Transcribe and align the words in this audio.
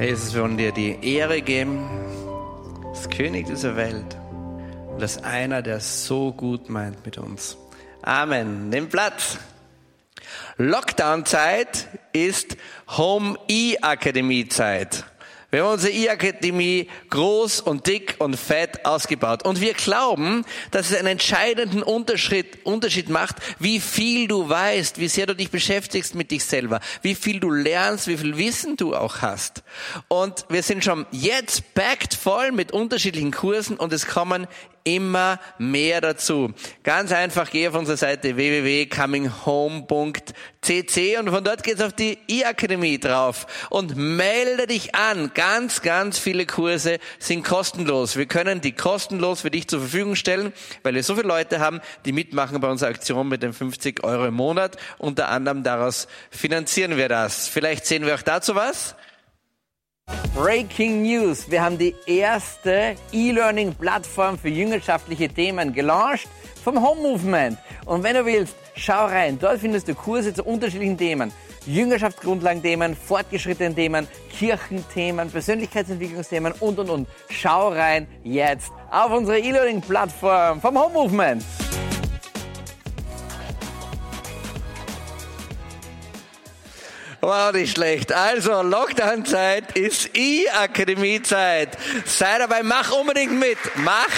Herr 0.00 0.08
Jesus, 0.08 0.32
wir 0.32 0.40
wollen 0.40 0.56
dir 0.56 0.72
die 0.72 0.96
Ehre 1.14 1.42
geben, 1.42 1.86
als 2.88 3.10
König 3.10 3.48
dieser 3.48 3.76
Welt 3.76 4.16
und 4.94 5.02
als 5.02 5.22
einer, 5.22 5.60
der 5.60 5.80
so 5.80 6.32
gut 6.32 6.70
meint 6.70 7.04
mit 7.04 7.18
uns. 7.18 7.58
Amen. 8.00 8.70
Nimm 8.70 8.88
Platz. 8.88 9.36
Lockdown-Zeit 10.56 11.86
ist 12.14 12.56
Home-E-Akademie-Zeit. 12.88 15.04
Wir 15.50 15.64
haben 15.64 15.72
unsere 15.72 15.92
E-Akademie 15.92 16.88
groß 17.10 17.60
und 17.60 17.86
dick 17.88 18.14
und 18.18 18.36
fett 18.36 18.84
ausgebaut. 18.86 19.44
Und 19.44 19.60
wir 19.60 19.74
glauben, 19.74 20.44
dass 20.70 20.90
es 20.90 20.96
einen 20.96 21.08
entscheidenden 21.08 21.82
Unterschied, 21.82 23.08
macht, 23.08 23.36
wie 23.58 23.80
viel 23.80 24.28
du 24.28 24.48
weißt, 24.48 24.98
wie 24.98 25.08
sehr 25.08 25.26
du 25.26 25.34
dich 25.34 25.50
beschäftigst 25.50 26.14
mit 26.14 26.30
dich 26.30 26.44
selber, 26.44 26.80
wie 27.02 27.16
viel 27.16 27.40
du 27.40 27.50
lernst, 27.50 28.06
wie 28.06 28.16
viel 28.16 28.36
Wissen 28.36 28.76
du 28.76 28.94
auch 28.94 29.22
hast. 29.22 29.64
Und 30.06 30.44
wir 30.48 30.62
sind 30.62 30.84
schon 30.84 31.06
jetzt 31.10 31.74
backed 31.74 32.14
voll 32.14 32.52
mit 32.52 32.70
unterschiedlichen 32.70 33.32
Kursen 33.32 33.76
und 33.76 33.92
es 33.92 34.06
kommen 34.06 34.46
immer 34.84 35.38
mehr 35.58 36.00
dazu. 36.00 36.52
Ganz 36.82 37.12
einfach, 37.12 37.50
geh 37.50 37.68
auf 37.68 37.74
unsere 37.74 37.96
Seite 37.96 38.36
www.cominghome.cc 38.36 41.18
und 41.18 41.30
von 41.30 41.44
dort 41.44 41.62
geht's 41.62 41.82
auf 41.82 41.92
die 41.92 42.18
E-Akademie 42.28 42.98
drauf 42.98 43.46
und 43.70 43.96
melde 43.96 44.66
dich 44.66 44.94
an. 44.94 45.32
Ganz, 45.34 45.82
ganz 45.82 46.18
viele 46.18 46.46
Kurse 46.46 46.98
sind 47.18 47.44
kostenlos. 47.44 48.16
Wir 48.16 48.26
können 48.26 48.60
die 48.60 48.72
kostenlos 48.72 49.42
für 49.42 49.50
dich 49.50 49.68
zur 49.68 49.80
Verfügung 49.80 50.16
stellen, 50.16 50.52
weil 50.82 50.94
wir 50.94 51.02
so 51.02 51.14
viele 51.14 51.28
Leute 51.28 51.60
haben, 51.60 51.80
die 52.04 52.12
mitmachen 52.12 52.60
bei 52.60 52.68
unserer 52.68 52.90
Aktion 52.90 53.28
mit 53.28 53.42
den 53.42 53.52
50 53.52 54.04
Euro 54.04 54.26
im 54.26 54.34
Monat. 54.34 54.76
Unter 54.98 55.28
anderem 55.28 55.62
daraus 55.62 56.08
finanzieren 56.30 56.96
wir 56.96 57.08
das. 57.08 57.48
Vielleicht 57.48 57.86
sehen 57.86 58.06
wir 58.06 58.14
auch 58.14 58.22
dazu 58.22 58.54
was. 58.54 58.94
Breaking 60.34 61.02
News. 61.02 61.50
Wir 61.50 61.62
haben 61.62 61.76
die 61.76 61.94
erste 62.06 62.94
E-Learning-Plattform 63.12 64.38
für 64.38 64.48
jüngerschaftliche 64.48 65.28
Themen 65.28 65.72
gelauncht 65.72 66.28
vom 66.64 66.82
Home 66.82 67.02
Movement. 67.02 67.58
Und 67.84 68.02
wenn 68.02 68.14
du 68.14 68.24
willst, 68.24 68.54
schau 68.74 69.06
rein. 69.06 69.38
Dort 69.38 69.58
findest 69.58 69.88
du 69.88 69.94
Kurse 69.94 70.32
zu 70.32 70.44
unterschiedlichen 70.44 70.96
Themen. 70.96 71.32
Jüngerschaftsgrundlagenthemen, 71.66 72.96
fortgeschrittenen 72.96 73.74
Themen, 73.74 74.08
Kirchenthemen, 74.38 75.30
Persönlichkeitsentwicklungsthemen 75.30 76.54
und, 76.60 76.78
und, 76.78 76.90
und. 76.90 77.08
Schau 77.28 77.68
rein 77.68 78.06
jetzt 78.24 78.72
auf 78.90 79.12
unsere 79.12 79.38
E-Learning-Plattform 79.38 80.60
vom 80.60 80.78
Home 80.78 80.94
Movement. 80.94 81.44
Wow, 87.20 87.52
nicht 87.52 87.74
schlecht. 87.74 88.12
Also, 88.12 88.62
Lockdown-Zeit 88.62 89.76
ist 89.76 90.16
E-Akademie-Zeit. 90.16 91.76
Sei 92.06 92.38
dabei, 92.38 92.62
mach 92.62 92.92
unbedingt 92.92 93.38
mit. 93.38 93.58
Mach. 93.76 94.08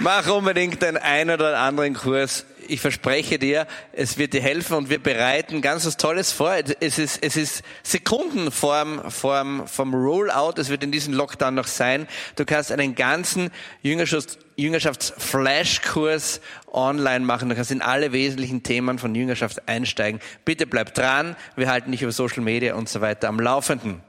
Mach 0.00 0.26
unbedingt 0.26 0.82
den 0.82 0.96
einen 0.96 1.30
oder 1.30 1.58
anderen 1.58 1.94
Kurs 1.94 2.44
ich 2.68 2.80
verspreche 2.80 3.38
dir, 3.38 3.66
es 3.92 4.18
wird 4.18 4.32
dir 4.32 4.42
helfen 4.42 4.76
und 4.76 4.90
wir 4.90 4.98
bereiten 5.02 5.60
ganz 5.62 5.86
was 5.86 5.96
Tolles 5.96 6.32
vor. 6.32 6.54
Es 6.80 6.98
ist, 6.98 7.22
es 7.22 7.36
ist 7.36 7.62
Sekunden 7.82 8.50
vorm, 8.50 9.10
vorm, 9.10 9.66
vom 9.66 9.94
Rollout. 9.94 10.54
Es 10.58 10.68
wird 10.68 10.82
in 10.84 10.92
diesem 10.92 11.14
Lockdown 11.14 11.54
noch 11.54 11.66
sein. 11.66 12.06
Du 12.36 12.44
kannst 12.44 12.72
einen 12.72 12.94
ganzen 12.94 13.50
Jüngerschafts, 13.82 14.38
Jüngerschafts-Flash-Kurs 14.56 16.40
online 16.72 17.24
machen. 17.24 17.48
Du 17.48 17.54
kannst 17.54 17.70
in 17.70 17.82
alle 17.82 18.12
wesentlichen 18.12 18.62
Themen 18.62 18.98
von 18.98 19.14
Jüngerschaft 19.14 19.68
einsteigen. 19.68 20.20
Bitte 20.44 20.66
bleib 20.66 20.94
dran. 20.94 21.36
Wir 21.56 21.70
halten 21.70 21.92
dich 21.92 22.02
über 22.02 22.12
Social 22.12 22.42
Media 22.42 22.74
und 22.74 22.88
so 22.88 23.00
weiter 23.00 23.28
am 23.28 23.40
Laufenden. 23.40 24.02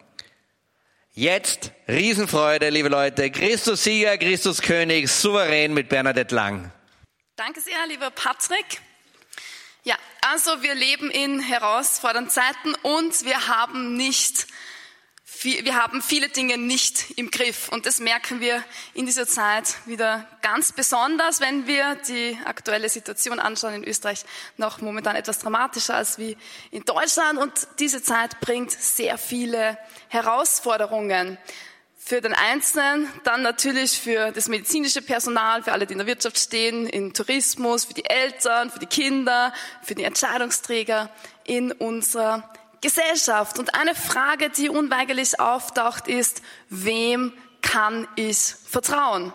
Jetzt 1.13 1.71
Riesenfreude, 1.87 2.69
liebe 2.69 2.89
Leute. 2.89 3.31
Christus 3.31 3.83
Sieger, 3.83 4.19
Christus 4.19 4.61
König, 4.61 5.09
souverän 5.09 5.73
mit 5.73 5.89
Bernadette 5.89 6.35
Lang. 6.35 6.71
Danke 7.37 7.61
sehr, 7.61 7.85
lieber 7.85 8.09
Patrick. 8.09 8.81
Ja, 9.83 9.95
also 10.21 10.63
wir 10.63 10.73
leben 10.73 11.11
in 11.11 11.39
herausfordernden 11.39 12.31
Zeiten 12.31 12.73
und 12.81 13.25
wir 13.25 13.47
haben 13.47 13.95
nicht, 13.95 14.47
wir 15.43 15.75
haben 15.75 16.01
viele 16.01 16.29
Dinge 16.29 16.57
nicht 16.57 17.11
im 17.11 17.29
Griff. 17.29 17.69
Und 17.69 17.85
das 17.85 17.99
merken 17.99 18.39
wir 18.39 18.63
in 18.95 19.05
dieser 19.05 19.27
Zeit 19.27 19.75
wieder 19.85 20.27
ganz 20.41 20.71
besonders, 20.71 21.39
wenn 21.39 21.67
wir 21.67 21.93
die 22.07 22.39
aktuelle 22.43 22.89
Situation 22.89 23.39
anschauen 23.39 23.75
in 23.75 23.83
Österreich, 23.83 24.25
noch 24.57 24.81
momentan 24.81 25.15
etwas 25.15 25.37
dramatischer 25.37 25.93
als 25.93 26.17
wie 26.17 26.35
in 26.71 26.85
Deutschland. 26.85 27.37
Und 27.37 27.67
diese 27.77 28.01
Zeit 28.01 28.39
bringt 28.39 28.71
sehr 28.71 29.19
viele 29.19 29.77
Herausforderungen 30.07 31.37
für 32.07 32.21
den 32.21 32.33
Einzelnen, 32.33 33.11
dann 33.25 33.41
natürlich 33.41 33.99
für 33.99 34.31
das 34.31 34.47
medizinische 34.47 35.01
Personal, 35.01 35.61
für 35.61 35.73
alle, 35.73 35.85
die 35.85 35.91
in 35.91 35.97
der 35.97 36.07
Wirtschaft 36.07 36.39
stehen, 36.39 36.87
in 36.87 37.13
Tourismus, 37.13 37.83
für 37.83 37.93
die 37.93 38.05
Eltern, 38.05 38.71
für 38.71 38.79
die 38.79 38.85
Kinder, 38.85 39.51
für 39.83 39.93
die 39.93 40.05
Entscheidungsträger 40.05 41.09
in 41.43 41.73
unserer 41.73 42.49
Gesellschaft. 42.79 43.59
Und 43.59 43.75
eine 43.75 43.93
Frage, 43.93 44.49
die 44.49 44.69
unweigerlich 44.69 45.37
auftaucht, 45.41 46.07
ist, 46.07 46.41
wem 46.69 47.33
kann 47.61 48.07
ich 48.15 48.37
vertrauen? 48.37 49.33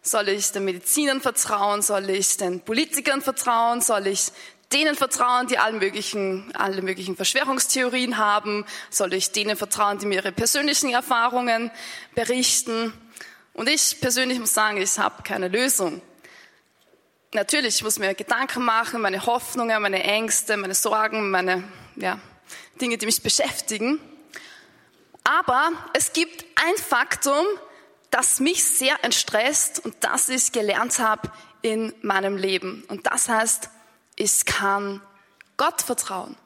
Soll 0.00 0.30
ich 0.30 0.50
den 0.52 0.64
Medizinern 0.64 1.20
vertrauen? 1.20 1.82
Soll 1.82 2.08
ich 2.08 2.38
den 2.38 2.62
Politikern 2.62 3.20
vertrauen? 3.20 3.82
Soll 3.82 4.06
ich 4.06 4.32
denen 4.72 4.94
vertrauen, 4.94 5.46
die 5.46 5.58
alle 5.58 5.78
möglichen, 5.78 6.52
alle 6.54 6.82
möglichen 6.82 7.16
Verschwörungstheorien 7.16 8.18
haben? 8.18 8.64
Soll 8.90 9.14
ich 9.14 9.32
denen 9.32 9.56
vertrauen, 9.56 9.98
die 9.98 10.06
mir 10.06 10.16
ihre 10.16 10.32
persönlichen 10.32 10.90
Erfahrungen 10.90 11.70
berichten? 12.14 12.92
Und 13.54 13.68
ich 13.68 14.00
persönlich 14.00 14.38
muss 14.38 14.54
sagen, 14.54 14.76
ich 14.80 14.98
habe 14.98 15.22
keine 15.22 15.48
Lösung. 15.48 16.02
Natürlich, 17.32 17.76
ich 17.76 17.82
muss 17.82 17.98
mir 17.98 18.14
Gedanken 18.14 18.64
machen, 18.64 19.02
meine 19.02 19.26
Hoffnungen, 19.26 19.82
meine 19.82 20.02
Ängste, 20.02 20.56
meine 20.56 20.74
Sorgen, 20.74 21.30
meine 21.30 21.64
ja, 21.96 22.18
Dinge, 22.80 22.96
die 22.96 23.06
mich 23.06 23.22
beschäftigen. 23.22 24.00
Aber 25.24 25.72
es 25.92 26.12
gibt 26.14 26.46
ein 26.56 26.76
Faktum, 26.82 27.44
das 28.10 28.40
mich 28.40 28.64
sehr 28.64 28.96
entstresst 29.02 29.84
und 29.84 29.94
das 30.00 30.30
ich 30.30 30.52
gelernt 30.52 30.98
habe 30.98 31.30
in 31.60 31.92
meinem 32.00 32.36
Leben. 32.36 32.84
Und 32.88 33.06
das 33.06 33.28
heißt 33.28 33.68
ich 34.18 34.44
kann 34.44 35.00
Gott 35.56 35.80
vertrauen. 35.80 36.36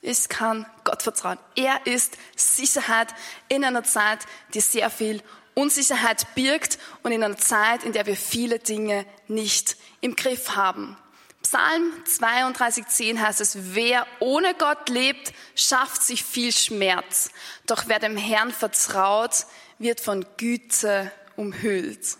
Ich 0.00 0.28
kann 0.28 0.66
Gott 0.84 1.02
vertrauen. 1.02 1.38
Er 1.56 1.86
ist 1.86 2.16
Sicherheit 2.36 3.08
in 3.48 3.64
einer 3.64 3.82
Zeit, 3.82 4.20
die 4.54 4.60
sehr 4.60 4.90
viel 4.90 5.22
Unsicherheit 5.54 6.34
birgt 6.34 6.78
und 7.02 7.12
in 7.12 7.22
einer 7.22 7.36
Zeit, 7.36 7.84
in 7.84 7.92
der 7.92 8.06
wir 8.06 8.16
viele 8.16 8.58
Dinge 8.58 9.06
nicht 9.28 9.76
im 10.00 10.14
Griff 10.14 10.56
haben. 10.56 10.96
Psalm 11.42 11.92
32,10 12.06 13.18
heißt 13.18 13.40
es, 13.40 13.74
wer 13.74 14.06
ohne 14.20 14.54
Gott 14.54 14.88
lebt, 14.88 15.32
schafft 15.54 16.02
sich 16.02 16.24
viel 16.24 16.52
Schmerz. 16.52 17.30
Doch 17.66 17.84
wer 17.86 17.98
dem 17.98 18.16
Herrn 18.16 18.50
vertraut, 18.50 19.46
wird 19.78 20.00
von 20.00 20.24
Güte 20.36 21.10
umhüllt. 21.36 22.18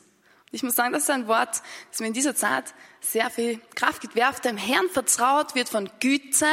Ich 0.55 0.63
muss 0.63 0.77
sagen, 0.77 0.93
das 0.93 1.03
ist 1.03 1.11
ein 1.11 1.27
Wort, 1.27 1.63
das 1.91 2.01
mir 2.01 2.07
in 2.07 2.13
dieser 2.13 2.37
Zeit 2.37 2.75
sehr 3.01 3.29
viel 3.29 3.61
Kraft 3.75 4.01
gibt. 4.01 4.15
Wer 4.15 4.31
auf 4.31 4.41
dem 4.41 4.57
Herrn 4.57 4.89
vertraut, 4.89 5.57
wird 5.57 5.69
von 5.69 5.91
Güte, 5.99 6.47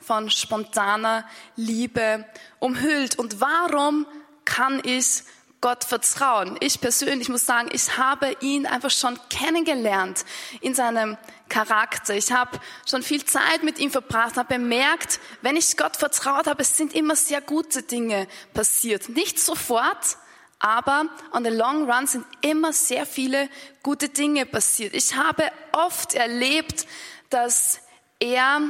von 0.00 0.30
spontaner 0.30 1.28
Liebe 1.54 2.24
umhüllt. 2.60 3.18
Und 3.18 3.42
warum 3.42 4.06
kann 4.46 4.80
ich 4.84 5.22
Gott 5.60 5.84
vertrauen? 5.84 6.56
Ich 6.60 6.80
persönlich 6.80 7.28
muss 7.28 7.44
sagen, 7.44 7.68
ich 7.72 7.98
habe 7.98 8.34
ihn 8.40 8.66
einfach 8.66 8.90
schon 8.90 9.20
kennengelernt 9.28 10.24
in 10.62 10.74
seinem 10.74 11.18
Charakter. 11.50 12.14
Ich 12.14 12.32
habe 12.32 12.58
schon 12.88 13.02
viel 13.02 13.22
Zeit 13.26 13.62
mit 13.62 13.78
ihm 13.78 13.90
verbracht, 13.90 14.38
habe 14.38 14.54
bemerkt, 14.54 15.20
wenn 15.42 15.56
ich 15.56 15.76
Gott 15.76 15.96
vertraut 15.98 16.46
habe, 16.46 16.62
es 16.62 16.78
sind 16.78 16.94
immer 16.94 17.16
sehr 17.16 17.42
gute 17.42 17.82
Dinge 17.82 18.26
passiert. 18.54 19.10
Nicht 19.10 19.38
sofort, 19.38 20.16
aber 20.62 21.06
on 21.32 21.44
the 21.44 21.50
long 21.50 21.90
run 21.90 22.06
sind 22.06 22.24
immer 22.40 22.72
sehr 22.72 23.04
viele 23.04 23.50
gute 23.82 24.08
Dinge 24.08 24.46
passiert. 24.46 24.94
Ich 24.94 25.16
habe 25.16 25.50
oft 25.72 26.14
erlebt, 26.14 26.86
dass 27.30 27.80
er 28.20 28.60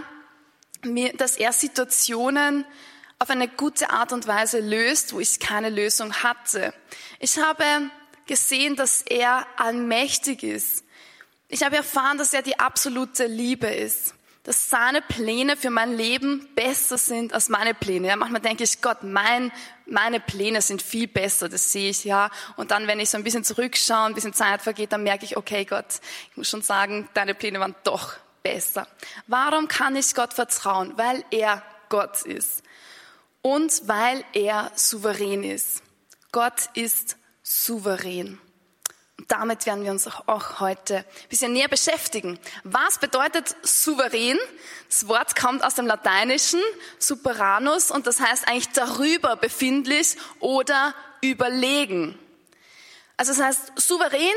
mir, 0.83 1.13
dass 1.13 1.37
er 1.37 1.53
Situationen 1.53 2.65
auf 3.19 3.29
eine 3.29 3.47
gute 3.47 3.91
Art 3.91 4.13
und 4.13 4.27
Weise 4.27 4.61
löst, 4.61 5.13
wo 5.13 5.21
ich 5.21 5.39
keine 5.39 5.69
Lösung 5.69 6.15
hatte. 6.15 6.73
Ich 7.21 7.39
habe 7.39 7.65
gesehen, 8.27 8.75
dass 8.75 9.03
er 9.03 9.47
allmächtig 9.59 10.43
ist. 10.43 10.85
Ich 11.49 11.63
habe 11.63 11.77
erfahren, 11.77 12.17
dass 12.17 12.33
er 12.33 12.41
die 12.41 12.59
absolute 12.59 13.27
Liebe 13.27 13.67
ist 13.67 14.15
dass 14.45 14.71
seine 14.71 15.03
Pläne 15.03 15.57
für 15.57 15.71
mein 15.71 15.97
Leben 15.97 16.49
besser 16.55 16.99
sind 16.99 17.33
als 17.33 17.49
meine 17.49 17.75
Pläne. 17.75 18.09
Ja, 18.09 18.17
manchmal 18.17 18.41
denke 18.41 18.65
ich, 18.65 18.81
Gott, 18.81 19.05
mein, 19.05 19.53
meine 19.87 20.19
Pläne 20.19 20.61
sind 20.63 20.83
viel 20.83 21.07
besser, 21.07 21.49
das 21.49 21.71
sehe 21.71 21.91
ich, 21.91 22.05
ja. 22.05 22.31
Und 22.57 22.73
dann, 22.73 22.89
wenn 22.89 22.99
ich 22.99 23.11
so 23.11 23.17
ein 23.17 23.25
bisschen 23.25 23.45
zurückschaue, 23.45 24.07
ein 24.07 24.15
bisschen 24.15 24.35
Zeit 24.35 24.61
vergeht, 24.61 24.93
dann 24.93 25.05
merke 25.05 25.25
ich, 25.25 25.37
okay, 25.37 25.65
Gott, 25.65 26.01
ich 26.31 26.37
muss 26.37 26.49
schon 26.49 26.63
sagen, 26.63 27.09
deine 27.15 27.35
Pläne 27.35 27.61
waren 27.61 27.77
doch 27.85 28.15
besser. 28.43 28.89
Warum 29.29 29.69
kann 29.69 29.95
ich 29.95 30.15
Gott 30.15 30.35
vertrauen? 30.35 30.95
Weil 30.97 31.25
er 31.31 31.63
Gott 31.89 32.23
ist 32.23 32.63
und 33.43 33.87
weil 33.87 34.25
er 34.33 34.73
souverän 34.75 35.45
ist. 35.45 35.83
Gott 36.33 36.71
ist 36.75 37.17
souverän. 37.43 38.41
Damit 39.29 39.67
werden 39.67 39.85
wir 39.85 39.91
uns 39.91 40.07
auch 40.07 40.61
heute 40.61 40.99
ein 40.99 41.29
bisschen 41.29 41.53
näher 41.53 41.69
beschäftigen. 41.69 42.39
Was 42.65 42.99
bedeutet 42.99 43.57
souverän? 43.63 44.39
Das 44.89 45.07
Wort 45.09 45.37
kommt 45.37 45.65
aus 45.65 45.75
dem 45.75 45.87
Lateinischen, 45.87 46.61
superanus, 46.99 47.91
und 47.91 48.07
das 48.07 48.21
heißt 48.21 48.49
eigentlich 48.49 48.71
darüber 48.71 49.37
befindlich 49.37 50.17
oder 50.41 50.95
überlegen. 51.21 52.19
Also 53.17 53.33
das 53.33 53.43
heißt, 53.43 53.73
souverän 53.77 54.35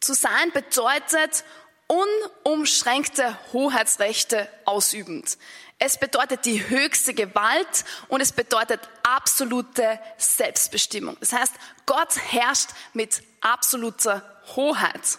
zu 0.00 0.14
sein 0.14 0.50
bedeutet 0.52 1.44
unumschränkte 1.86 3.36
Hoheitsrechte 3.52 4.48
ausübend. 4.64 5.38
Es 5.78 5.98
bedeutet 5.98 6.44
die 6.44 6.68
höchste 6.68 7.12
Gewalt 7.12 7.84
und 8.08 8.20
es 8.20 8.32
bedeutet 8.32 8.80
absolute 9.02 9.98
Selbstbestimmung. 10.16 11.16
Das 11.20 11.32
heißt, 11.32 11.52
Gott 11.86 12.16
herrscht 12.30 12.70
mit 12.92 13.22
absoluter 13.42 14.22
Hoheit. 14.56 15.18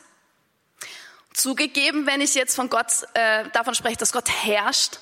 Zugegeben, 1.33 2.05
wenn 2.05 2.21
ich 2.21 2.35
jetzt 2.35 2.55
von 2.55 2.69
Gott 2.69 3.03
äh, 3.13 3.49
davon 3.49 3.75
spreche, 3.75 3.97
dass 3.97 4.13
Gott 4.13 4.29
herrscht, 4.29 4.99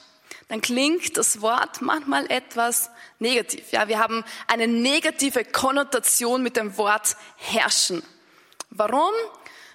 dann 0.47 0.61
klingt 0.61 1.15
das 1.17 1.41
Wort 1.41 1.81
manchmal 1.81 2.29
etwas 2.29 2.89
negativ. 3.19 3.71
Ja, 3.71 3.87
wir 3.87 3.99
haben 3.99 4.23
eine 4.47 4.67
negative 4.67 5.45
Konnotation 5.45 6.43
mit 6.43 6.57
dem 6.57 6.75
Wort 6.77 7.15
herrschen. 7.37 8.03
Warum? 8.69 9.13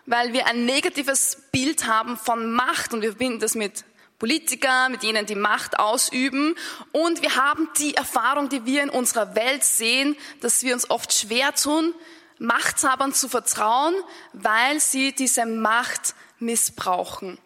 Weil 0.05 0.33
wir 0.33 0.47
ein 0.47 0.67
negatives 0.67 1.45
Bild 1.51 1.87
haben 1.87 2.17
von 2.17 2.53
Macht 2.53 2.93
und 2.93 3.03
wir 3.03 3.11
verbinden 3.11 3.41
das 3.41 3.55
mit 3.55 3.85
Politiker, 4.19 4.89
mit 4.89 5.03
jenen, 5.03 5.27
die 5.27 5.35
Macht 5.35 5.79
ausüben. 5.79 6.55
Und 6.93 7.23
wir 7.23 7.37
haben 7.37 7.69
die 7.79 7.95
Erfahrung, 7.95 8.49
die 8.49 8.65
wir 8.65 8.83
in 8.83 8.91
unserer 8.91 9.35
Welt 9.35 9.65
sehen, 9.65 10.17
dass 10.41 10.63
wir 10.63 10.75
uns 10.75 10.89
oft 10.91 11.13
schwer 11.13 11.55
tun, 11.55 11.95
Machthabern 12.39 13.13
zu 13.13 13.29
vertrauen, 13.29 13.95
weil 14.33 14.81
sie 14.81 15.13
diese 15.13 15.47
Macht 15.47 16.15
missbrauchen. 16.39 17.39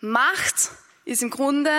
Macht 0.00 0.70
ist 1.04 1.22
im 1.22 1.30
Grunde 1.30 1.70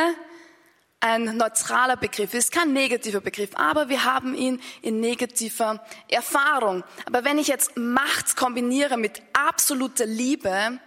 ein 1.00 1.38
neutraler 1.38 1.96
Begriff, 1.96 2.34
ist 2.34 2.52
kein 2.52 2.74
negativer 2.74 3.22
Begriff, 3.22 3.52
aber 3.56 3.88
wir 3.88 4.04
haben 4.04 4.34
ihn 4.34 4.60
in 4.82 5.00
negativer 5.00 5.86
Erfahrung. 6.10 6.84
Aber 7.06 7.24
wenn 7.24 7.38
ich 7.38 7.48
jetzt 7.48 7.78
Macht 7.78 8.36
kombiniere 8.36 8.98
mit 8.98 9.22
absoluter 9.34 10.06
Liebe, 10.06 10.80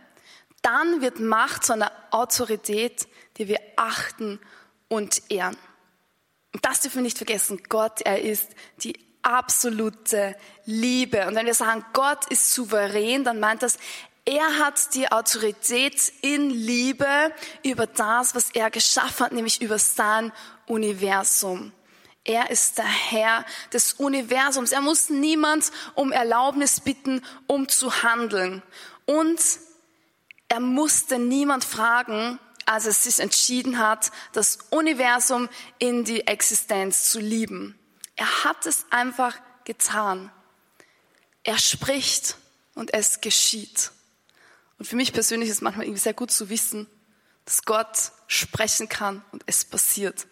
dann 0.62 1.00
wird 1.00 1.20
Macht 1.20 1.64
zu 1.64 1.74
einer 1.74 1.92
Autorität, 2.10 3.06
die 3.38 3.48
wir 3.48 3.60
achten 3.76 4.40
und 4.88 5.22
ehren. 5.30 5.56
Und 6.52 6.64
das 6.64 6.80
dürfen 6.80 6.96
wir 6.96 7.02
nicht 7.02 7.18
vergessen. 7.18 7.62
Gott, 7.68 8.00
er 8.02 8.20
ist 8.20 8.50
die 8.82 9.09
absolute 9.22 10.36
Liebe. 10.64 11.26
Und 11.26 11.34
wenn 11.34 11.46
wir 11.46 11.54
sagen, 11.54 11.84
Gott 11.92 12.26
ist 12.30 12.54
souverän, 12.54 13.24
dann 13.24 13.40
meint 13.40 13.62
das, 13.62 13.78
er 14.24 14.58
hat 14.58 14.94
die 14.94 15.10
Autorität 15.10 16.12
in 16.20 16.50
Liebe 16.50 17.06
über 17.64 17.86
das, 17.86 18.34
was 18.34 18.50
er 18.50 18.70
geschaffen 18.70 19.26
hat, 19.26 19.32
nämlich 19.32 19.60
über 19.62 19.78
sein 19.78 20.32
Universum. 20.66 21.72
Er 22.22 22.50
ist 22.50 22.78
der 22.78 22.84
Herr 22.84 23.44
des 23.72 23.94
Universums. 23.94 24.72
Er 24.72 24.82
muss 24.82 25.08
niemand 25.08 25.72
um 25.94 26.12
Erlaubnis 26.12 26.80
bitten, 26.80 27.22
um 27.46 27.68
zu 27.68 28.02
handeln. 28.02 28.62
Und 29.06 29.40
er 30.48 30.60
musste 30.60 31.18
niemand 31.18 31.64
fragen, 31.64 32.38
als 32.66 32.86
er 32.86 32.92
sich 32.92 33.18
entschieden 33.18 33.78
hat, 33.78 34.12
das 34.32 34.58
Universum 34.70 35.48
in 35.78 36.04
die 36.04 36.26
Existenz 36.26 37.10
zu 37.10 37.18
lieben. 37.18 37.79
Er 38.20 38.44
hat 38.44 38.66
es 38.66 38.84
einfach 38.90 39.34
getan. 39.64 40.30
Er 41.42 41.58
spricht 41.58 42.36
und 42.74 42.92
es 42.92 43.22
geschieht. 43.22 43.92
Und 44.78 44.84
für 44.84 44.94
mich 44.94 45.14
persönlich 45.14 45.48
ist 45.48 45.56
es 45.56 45.62
manchmal 45.62 45.86
irgendwie 45.86 46.02
sehr 46.02 46.12
gut 46.12 46.30
zu 46.30 46.50
wissen, 46.50 46.86
dass 47.46 47.64
Gott 47.64 48.12
sprechen 48.26 48.90
kann 48.90 49.24
und 49.32 49.42
es 49.46 49.64
passiert. 49.64 50.26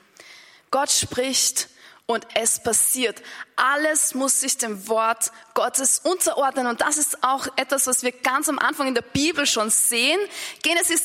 Gott 0.70 0.90
spricht 0.90 1.70
und 2.04 2.26
es 2.34 2.62
passiert. 2.62 3.22
Alles 3.56 4.12
muss 4.12 4.40
sich 4.40 4.58
dem 4.58 4.86
Wort 4.86 5.32
Gottes 5.54 6.00
unterordnen 6.00 6.66
und 6.66 6.82
das 6.82 6.98
ist 6.98 7.24
auch 7.24 7.46
etwas, 7.56 7.86
was 7.86 8.02
wir 8.02 8.12
ganz 8.12 8.50
am 8.50 8.58
Anfang 8.58 8.88
in 8.88 8.94
der 8.94 9.00
Bibel 9.00 9.46
schon 9.46 9.70
sehen. 9.70 10.20
Genesis 10.62 11.04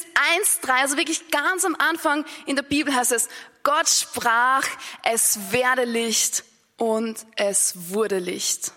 1.3, 0.61 0.69
also 0.69 0.97
wirklich 0.97 1.31
ganz 1.31 1.63
am 1.63 1.77
Anfang 1.77 2.25
in 2.45 2.57
der 2.57 2.63
Bibel 2.63 2.93
heißt 2.93 3.13
es, 3.13 3.29
Gott 3.63 3.87
sprach, 3.87 4.67
es 5.03 5.53
werde 5.53 5.85
Licht 5.85 6.43
und 6.77 7.25
es 7.35 7.91
wurde 7.91 8.19
Licht. 8.19 8.73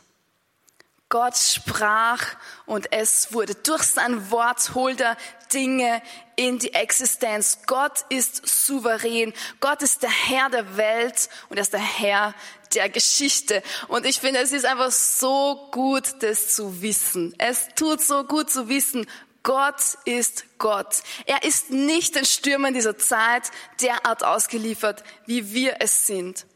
Gott 1.08 1.36
sprach 1.36 2.34
und 2.66 2.92
es 2.92 3.32
wurde. 3.32 3.54
Durch 3.54 3.84
sein 3.84 4.30
Wort 4.32 4.74
holt 4.74 5.00
er 5.00 5.16
Dinge 5.52 6.02
in 6.34 6.58
die 6.58 6.74
Existenz. 6.74 7.58
Gott 7.66 8.04
ist 8.08 8.46
souverän. 8.46 9.32
Gott 9.60 9.82
ist 9.82 10.02
der 10.02 10.10
Herr 10.10 10.50
der 10.50 10.76
Welt 10.76 11.28
und 11.48 11.58
er 11.58 11.62
ist 11.62 11.72
der 11.72 11.80
Herr 11.80 12.34
der 12.74 12.88
Geschichte. 12.88 13.62
Und 13.86 14.04
ich 14.04 14.18
finde, 14.18 14.40
es 14.40 14.50
ist 14.50 14.66
einfach 14.66 14.90
so 14.90 15.68
gut, 15.70 16.22
das 16.22 16.56
zu 16.56 16.82
wissen. 16.82 17.34
Es 17.38 17.68
tut 17.76 18.02
so 18.02 18.24
gut 18.24 18.50
zu 18.50 18.68
wissen, 18.68 19.06
Gott 19.44 19.80
ist 20.06 20.58
Gott. 20.58 21.02
Er 21.24 21.44
ist 21.44 21.70
nicht 21.70 22.16
den 22.16 22.24
Stürmern 22.24 22.74
dieser 22.74 22.98
Zeit 22.98 23.44
derart 23.80 24.24
ausgeliefert, 24.24 25.04
wie 25.26 25.52
wir 25.52 25.76
es 25.78 26.08
sind. 26.08 26.46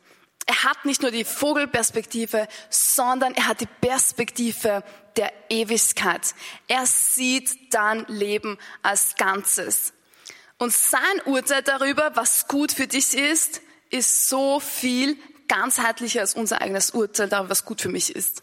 Er 0.50 0.64
hat 0.64 0.84
nicht 0.84 1.00
nur 1.00 1.12
die 1.12 1.22
Vogelperspektive, 1.22 2.48
sondern 2.70 3.34
er 3.34 3.46
hat 3.46 3.60
die 3.60 3.68
Perspektive 3.80 4.82
der 5.16 5.32
Ewigkeit. 5.48 6.34
Er 6.66 6.86
sieht 6.86 7.72
dann 7.72 8.04
Leben 8.08 8.58
als 8.82 9.14
Ganzes. 9.14 9.92
Und 10.58 10.72
sein 10.72 11.00
Urteil 11.26 11.62
darüber, 11.62 12.10
was 12.16 12.48
gut 12.48 12.72
für 12.72 12.88
dich 12.88 13.16
ist, 13.16 13.60
ist 13.90 14.28
so 14.28 14.58
viel 14.58 15.16
ganzheitlicher 15.46 16.22
als 16.22 16.34
unser 16.34 16.60
eigenes 16.60 16.90
Urteil 16.90 17.28
darüber, 17.28 17.50
was 17.50 17.64
gut 17.64 17.80
für 17.80 17.88
mich 17.88 18.16
ist 18.16 18.42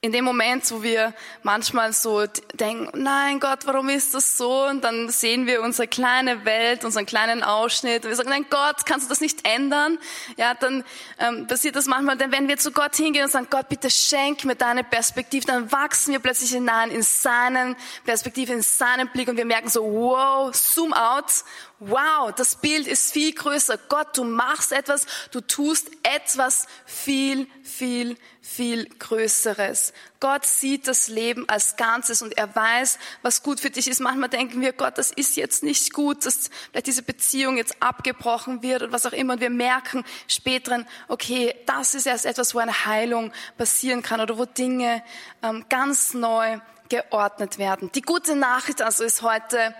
in 0.00 0.12
dem 0.12 0.24
Moment, 0.24 0.70
wo 0.70 0.84
wir 0.84 1.12
manchmal 1.42 1.92
so 1.92 2.24
denken, 2.54 3.02
nein 3.02 3.40
Gott, 3.40 3.66
warum 3.66 3.88
ist 3.88 4.14
das 4.14 4.36
so? 4.36 4.66
Und 4.66 4.84
dann 4.84 5.08
sehen 5.08 5.46
wir 5.46 5.60
unsere 5.60 5.88
kleine 5.88 6.44
Welt, 6.44 6.84
unseren 6.84 7.04
kleinen 7.04 7.42
Ausschnitt 7.42 8.04
und 8.04 8.10
wir 8.10 8.16
sagen, 8.16 8.28
nein 8.28 8.46
Gott, 8.48 8.86
kannst 8.86 9.06
du 9.06 9.08
das 9.08 9.20
nicht 9.20 9.44
ändern? 9.44 9.98
Ja, 10.36 10.54
dann 10.54 10.84
ähm, 11.18 11.48
passiert 11.48 11.74
das 11.74 11.86
manchmal, 11.86 12.16
denn 12.16 12.30
wenn 12.30 12.46
wir 12.46 12.58
zu 12.58 12.70
Gott 12.70 12.94
hingehen 12.94 13.24
und 13.24 13.32
sagen, 13.32 13.48
Gott, 13.50 13.68
bitte 13.68 13.90
schenk 13.90 14.44
mir 14.44 14.54
deine 14.54 14.84
Perspektive, 14.84 15.46
dann 15.46 15.72
wachsen 15.72 16.12
wir 16.12 16.20
plötzlich 16.20 16.52
hinein 16.52 16.92
in 16.92 17.02
seinen 17.02 17.74
Perspektive, 18.04 18.52
in 18.52 18.62
seinen 18.62 19.08
Blick 19.08 19.26
und 19.26 19.36
wir 19.36 19.46
merken 19.46 19.68
so, 19.68 19.82
wow, 19.82 20.54
zoom 20.54 20.92
out 20.92 21.42
wow, 21.80 22.32
das 22.34 22.56
Bild 22.56 22.86
ist 22.86 23.12
viel 23.12 23.32
größer. 23.32 23.78
Gott, 23.88 24.16
du 24.16 24.24
machst 24.24 24.72
etwas, 24.72 25.06
du 25.30 25.40
tust 25.40 25.88
etwas 26.02 26.66
viel, 26.84 27.46
viel, 27.62 28.16
viel 28.42 28.88
Größeres. 28.98 29.92
Gott 30.18 30.44
sieht 30.44 30.88
das 30.88 31.08
Leben 31.08 31.48
als 31.48 31.76
Ganzes 31.76 32.22
und 32.22 32.36
er 32.36 32.54
weiß, 32.54 32.98
was 33.22 33.42
gut 33.44 33.60
für 33.60 33.70
dich 33.70 33.86
ist. 33.86 34.00
Manchmal 34.00 34.28
denken 34.28 34.60
wir, 34.60 34.72
Gott, 34.72 34.98
das 34.98 35.12
ist 35.12 35.36
jetzt 35.36 35.62
nicht 35.62 35.92
gut, 35.92 36.26
dass 36.26 36.50
vielleicht 36.70 36.88
diese 36.88 37.02
Beziehung 37.02 37.56
jetzt 37.56 37.76
abgebrochen 37.80 38.62
wird 38.62 38.82
oder 38.82 38.92
was 38.92 39.06
auch 39.06 39.12
immer. 39.12 39.34
Und 39.34 39.40
wir 39.40 39.50
merken 39.50 40.04
später, 40.26 40.84
okay, 41.06 41.54
das 41.66 41.94
ist 41.94 42.06
erst 42.06 42.26
etwas, 42.26 42.54
wo 42.54 42.58
eine 42.58 42.86
Heilung 42.86 43.32
passieren 43.56 44.02
kann 44.02 44.20
oder 44.20 44.36
wo 44.36 44.46
Dinge 44.46 45.04
ähm, 45.42 45.64
ganz 45.68 46.14
neu 46.14 46.58
geordnet 46.88 47.58
werden. 47.58 47.92
Die 47.92 48.02
gute 48.02 48.34
Nachricht 48.34 48.82
also 48.82 49.04
ist 49.04 49.22
heute, 49.22 49.74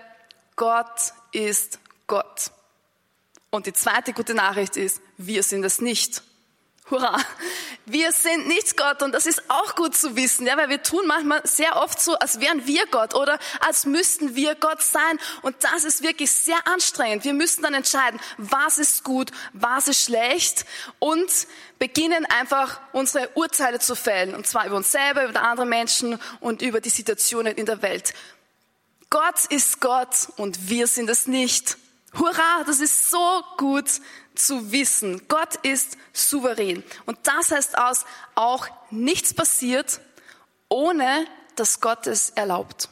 Gott 0.55 1.13
ist 1.33 1.81
Gott. 2.09 2.51
Und 3.51 3.67
die 3.67 3.73
zweite 3.73 4.13
gute 4.13 4.35
Nachricht 4.35 4.77
ist, 4.77 5.01
wir 5.17 5.43
sind 5.43 5.65
es 5.65 5.81
nicht. 5.81 6.23
Hurra! 6.91 7.19
Wir 7.91 8.13
sind 8.13 8.49
nicht 8.49 8.77
Gott 8.77 9.03
und 9.03 9.13
das 9.13 9.25
ist 9.25 9.49
auch 9.49 9.75
gut 9.75 9.97
zu 9.97 10.15
wissen, 10.15 10.47
ja, 10.47 10.59
weil 10.59 10.69
wir 10.69 10.83
tun 10.83 11.07
manchmal 11.07 11.41
sehr 11.47 11.77
oft 11.77 11.99
so, 11.99 12.19
als 12.19 12.39
wären 12.39 12.67
wir 12.67 12.87
Gott 12.87 13.15
oder 13.15 13.39
als 13.61 13.87
müssten 13.87 14.37
wir 14.37 14.55
Gott 14.55 14.83
sein 14.83 15.19
und 15.41 15.57
das 15.61 15.85
ist 15.85 16.03
wirklich 16.03 16.31
sehr 16.31 16.59
anstrengend. 16.67 17.25
Wir 17.25 17.33
müssen 17.33 17.63
dann 17.63 17.73
entscheiden, 17.73 18.21
was 18.37 18.77
ist 18.77 19.05
gut, 19.05 19.31
was 19.55 19.89
ist 19.89 20.05
schlecht 20.05 20.67
und 20.99 21.31
beginnen 21.79 22.27
einfach 22.27 22.79
unsere 22.93 23.31
Urteile 23.35 23.79
zu 23.79 23.95
fällen 23.95 24.35
und 24.35 24.47
zwar 24.47 24.67
über 24.67 24.77
uns 24.77 24.93
selber, 24.93 25.27
über 25.27 25.43
andere 25.43 25.67
Menschen 25.67 26.21
und 26.41 26.61
über 26.61 26.83
die 26.83 26.91
Situationen 26.91 27.55
in 27.55 27.65
der 27.65 27.81
Welt. 27.81 28.13
Gott 29.09 29.47
ist 29.49 29.81
Gott 29.81 30.29
und 30.37 30.69
wir 30.69 30.87
sind 30.87 31.09
es 31.09 31.27
nicht. 31.27 31.79
Hurra, 32.15 32.65
das 32.65 32.81
ist 32.81 33.11
so 33.11 33.43
gut 33.57 33.89
zu 34.35 34.73
wissen. 34.73 35.23
Gott 35.29 35.57
ist 35.57 35.99
souverän. 36.13 36.83
Und 37.07 37.19
das 37.25 37.51
heißt 37.51 37.77
aus, 37.77 38.05
auch 38.35 38.67
nichts 38.91 39.35
passiert, 39.35 40.01
ohne 40.69 41.27
dass 41.57 41.81
Gott 41.81 42.07
es 42.07 42.31
erlaubt. 42.31 42.89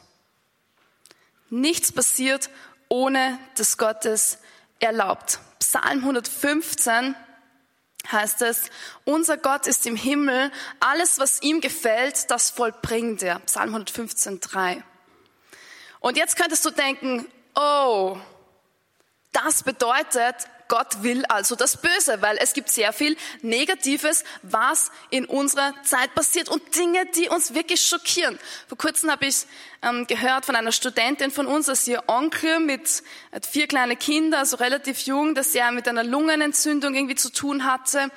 Nichts 1.49 1.91
passiert, 1.91 2.49
ohne 2.89 3.39
dass 3.55 3.77
Gott 3.77 4.05
es 4.05 4.39
erlaubt. 4.79 5.39
Psalm 5.59 5.99
115 5.99 7.15
heißt 8.11 8.41
es, 8.41 8.69
unser 9.03 9.37
Gott 9.37 9.67
ist 9.67 9.85
im 9.85 9.95
Himmel, 9.95 10.51
alles, 10.79 11.19
was 11.19 11.41
ihm 11.41 11.61
gefällt, 11.61 12.29
das 12.31 12.49
vollbringt 12.49 13.21
er. 13.23 13.39
Psalm 13.39 13.69
115, 13.69 14.39
3. 14.39 14.83
Und 15.99 16.17
jetzt 16.17 16.37
könntest 16.37 16.63
du 16.65 16.69
denken, 16.69 17.25
oh, 17.55 18.17
das 19.45 19.63
bedeutet, 19.63 20.35
Gott 20.67 21.01
will 21.01 21.25
also 21.27 21.55
das 21.55 21.77
Böse, 21.77 22.21
weil 22.21 22.37
es 22.37 22.53
gibt 22.53 22.69
sehr 22.69 22.91
viel 22.91 23.15
Negatives, 23.41 24.23
was 24.41 24.91
in 25.09 25.25
unserer 25.25 25.73
Zeit 25.83 26.13
passiert 26.13 26.49
und 26.49 26.75
Dinge, 26.75 27.05
die 27.15 27.29
uns 27.29 27.53
wirklich 27.53 27.81
schockieren. 27.81 28.37
Vor 28.67 28.77
kurzem 28.77 29.09
habe 29.09 29.27
ich 29.27 29.45
ähm, 29.81 30.07
gehört 30.07 30.45
von 30.45 30.55
einer 30.55 30.71
Studentin 30.71 31.31
von 31.31 31.47
uns, 31.47 31.67
dass 31.67 31.87
ihr 31.87 32.03
Onkel 32.07 32.59
mit 32.59 33.03
vier 33.49 33.67
kleine 33.67 33.95
Kinder, 33.95 34.39
also 34.39 34.57
relativ 34.57 35.01
jung, 35.01 35.35
dass 35.35 35.55
er 35.55 35.71
mit 35.71 35.87
einer 35.87 36.03
Lungenentzündung 36.03 36.95
irgendwie 36.95 37.15
zu 37.15 37.31
tun 37.31 37.63
hatte 37.63 38.11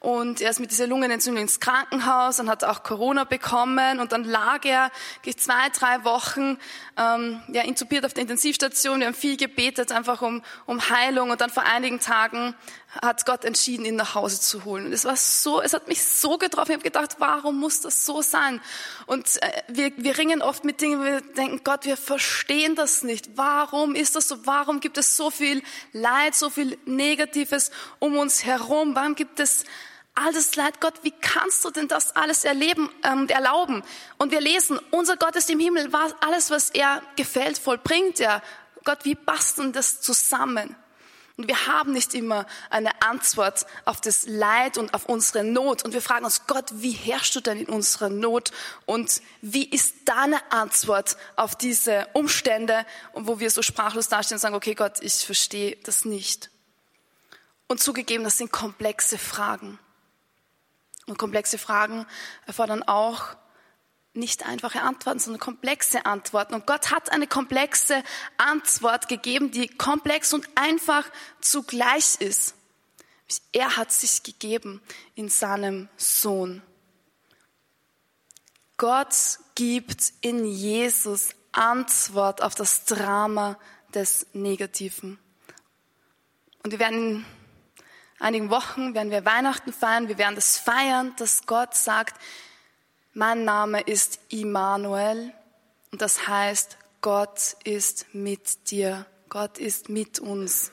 und 0.00 0.40
er 0.40 0.50
ist 0.50 0.60
mit 0.60 0.70
dieser 0.70 0.86
Lungenentzündung 0.86 1.42
ins 1.42 1.58
Krankenhaus 1.58 2.38
und 2.38 2.48
hat 2.48 2.64
auch 2.64 2.82
Corona 2.82 3.24
bekommen 3.24 3.98
und 3.98 4.12
dann 4.12 4.24
lag 4.24 4.64
er 4.64 4.90
zwei, 5.36 5.68
drei 5.70 6.04
Wochen 6.04 6.58
ähm, 6.96 7.42
ja, 7.48 7.62
intubiert 7.62 8.04
auf 8.04 8.12
der 8.12 8.22
Intensivstation. 8.22 9.00
Wir 9.00 9.06
haben 9.06 9.14
viel 9.14 9.36
gebetet, 9.36 9.92
einfach 9.92 10.22
um, 10.22 10.42
um 10.66 10.90
Heilung 10.90 11.30
und 11.30 11.40
dann 11.40 11.50
vor 11.50 11.64
einigen 11.64 11.98
Tagen 11.98 12.54
hat 13.02 13.26
Gott 13.26 13.44
entschieden, 13.44 13.84
ihn 13.84 13.96
nach 13.96 14.14
Hause 14.14 14.40
zu 14.40 14.64
holen. 14.64 14.86
Und 14.86 14.92
es 14.92 15.04
war 15.04 15.16
so, 15.16 15.60
es 15.60 15.72
hat 15.72 15.88
mich 15.88 16.02
so 16.02 16.38
getroffen. 16.38 16.72
Ich 16.72 16.76
habe 16.76 16.84
gedacht, 16.84 17.16
warum 17.18 17.58
muss 17.58 17.80
das 17.80 18.06
so 18.06 18.22
sein? 18.22 18.60
Und 19.06 19.42
äh, 19.42 19.62
wir, 19.68 19.92
wir 19.96 20.18
ringen 20.18 20.42
oft 20.42 20.64
mit 20.64 20.80
Dingen, 20.80 21.02
wir 21.02 21.20
denken, 21.20 21.60
Gott, 21.64 21.84
wir 21.84 21.96
verstehen 21.96 22.74
das 22.74 23.02
nicht. 23.02 23.36
Warum 23.36 23.94
ist 23.94 24.16
das 24.16 24.28
so? 24.28 24.46
Warum 24.46 24.80
gibt 24.80 24.98
es 24.98 25.16
so 25.16 25.30
viel 25.30 25.62
Leid, 25.92 26.34
so 26.34 26.50
viel 26.50 26.78
Negatives 26.86 27.70
um 27.98 28.16
uns 28.16 28.44
herum? 28.44 28.94
Warum 28.94 29.14
gibt 29.14 29.40
es 29.40 29.64
all 30.16 30.32
das 30.32 30.56
Leid? 30.56 30.80
Gott, 30.80 30.94
wie 31.02 31.12
kannst 31.12 31.64
du 31.64 31.70
denn 31.70 31.88
das 31.88 32.16
alles 32.16 32.44
erleben, 32.44 32.90
ähm, 33.04 33.28
erlauben? 33.28 33.82
Und 34.18 34.32
wir 34.32 34.40
lesen, 34.40 34.80
unser 34.90 35.16
Gott 35.16 35.36
ist 35.36 35.50
im 35.50 35.60
Himmel, 35.60 35.90
alles, 36.20 36.50
was 36.50 36.70
er 36.70 37.02
gefällt, 37.16 37.58
vollbringt 37.58 38.20
er. 38.20 38.42
Gott, 38.84 39.04
wie 39.04 39.14
basteln 39.14 39.72
das 39.72 40.00
zusammen? 40.00 40.76
Und 41.36 41.48
wir 41.48 41.66
haben 41.66 41.92
nicht 41.92 42.14
immer 42.14 42.46
eine 42.70 43.02
Antwort 43.02 43.66
auf 43.84 44.00
das 44.00 44.26
Leid 44.26 44.78
und 44.78 44.94
auf 44.94 45.04
unsere 45.04 45.44
Not. 45.44 45.84
Und 45.84 45.92
wir 45.92 46.00
fragen 46.00 46.24
uns, 46.24 46.46
Gott, 46.46 46.64
wie 46.72 46.92
herrschst 46.92 47.36
du 47.36 47.40
denn 47.40 47.58
in 47.58 47.66
unserer 47.66 48.08
Not? 48.08 48.52
Und 48.86 49.20
wie 49.42 49.68
ist 49.68 49.96
deine 50.06 50.40
Antwort 50.50 51.18
auf 51.36 51.54
diese 51.54 52.08
Umstände, 52.14 52.86
wo 53.12 53.38
wir 53.38 53.50
so 53.50 53.60
sprachlos 53.60 54.08
dastehen 54.08 54.36
und 54.36 54.40
sagen, 54.40 54.54
okay, 54.54 54.74
Gott, 54.74 55.02
ich 55.02 55.26
verstehe 55.26 55.76
das 55.84 56.06
nicht. 56.06 56.50
Und 57.66 57.80
zugegeben, 57.80 58.24
das 58.24 58.38
sind 58.38 58.50
komplexe 58.50 59.18
Fragen. 59.18 59.78
Und 61.06 61.18
komplexe 61.18 61.58
Fragen 61.58 62.06
erfordern 62.46 62.82
auch 62.82 63.36
nicht 64.16 64.46
einfache 64.46 64.82
Antworten, 64.82 65.20
sondern 65.20 65.40
komplexe 65.40 66.06
Antworten. 66.06 66.54
Und 66.54 66.66
Gott 66.66 66.90
hat 66.90 67.12
eine 67.12 67.26
komplexe 67.26 68.02
Antwort 68.38 69.08
gegeben, 69.08 69.50
die 69.50 69.68
komplex 69.68 70.32
und 70.32 70.48
einfach 70.56 71.04
zugleich 71.40 72.16
ist. 72.20 72.54
Er 73.52 73.76
hat 73.76 73.92
sich 73.92 74.22
gegeben 74.22 74.80
in 75.14 75.28
seinem 75.28 75.88
Sohn. 75.96 76.62
Gott 78.78 79.38
gibt 79.54 80.12
in 80.20 80.44
Jesus 80.44 81.30
Antwort 81.52 82.42
auf 82.42 82.54
das 82.54 82.84
Drama 82.84 83.58
des 83.94 84.26
Negativen. 84.32 85.18
Und 86.62 86.72
wir 86.72 86.78
werden 86.78 87.24
einigen 88.18 88.50
Wochen, 88.50 88.94
werden 88.94 89.10
wir 89.10 89.24
Weihnachten 89.24 89.72
feiern, 89.72 90.08
wir 90.08 90.18
werden 90.18 90.34
das 90.34 90.58
feiern, 90.58 91.14
dass 91.18 91.46
Gott 91.46 91.74
sagt, 91.74 92.20
mein 93.14 93.44
Name 93.44 93.80
ist 93.80 94.20
Immanuel 94.28 95.32
und 95.90 96.02
das 96.02 96.28
heißt, 96.28 96.76
Gott 97.00 97.56
ist 97.64 98.06
mit 98.12 98.70
dir. 98.70 99.06
Gott 99.28 99.58
ist 99.58 99.88
mit 99.88 100.18
uns. 100.18 100.72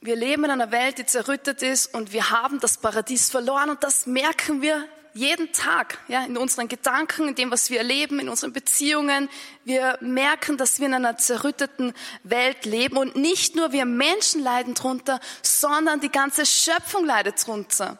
Wir 0.00 0.16
leben 0.16 0.44
in 0.44 0.50
einer 0.50 0.70
Welt, 0.70 0.98
die 0.98 1.06
zerrüttet 1.06 1.62
ist 1.62 1.92
und 1.94 2.12
wir 2.12 2.30
haben 2.30 2.60
das 2.60 2.78
Paradies 2.78 3.30
verloren 3.30 3.70
und 3.70 3.82
das 3.82 4.06
merken 4.06 4.62
wir 4.62 4.84
jeden 5.14 5.52
Tag, 5.52 5.98
ja, 6.08 6.24
in 6.24 6.36
unseren 6.36 6.68
Gedanken, 6.68 7.28
in 7.28 7.34
dem, 7.34 7.50
was 7.50 7.70
wir 7.70 7.78
erleben, 7.78 8.20
in 8.20 8.28
unseren 8.28 8.52
Beziehungen. 8.52 9.28
Wir 9.64 9.98
merken, 10.00 10.56
dass 10.56 10.78
wir 10.78 10.86
in 10.86 10.94
einer 10.94 11.16
zerrütteten 11.16 11.92
Welt 12.22 12.64
leben 12.64 12.96
und 12.96 13.16
nicht 13.16 13.56
nur 13.56 13.72
wir 13.72 13.84
Menschen 13.84 14.42
leiden 14.42 14.74
drunter, 14.74 15.20
sondern 15.42 16.00
die 16.00 16.10
ganze 16.10 16.46
Schöpfung 16.46 17.04
leidet 17.04 17.46
drunter. 17.46 17.98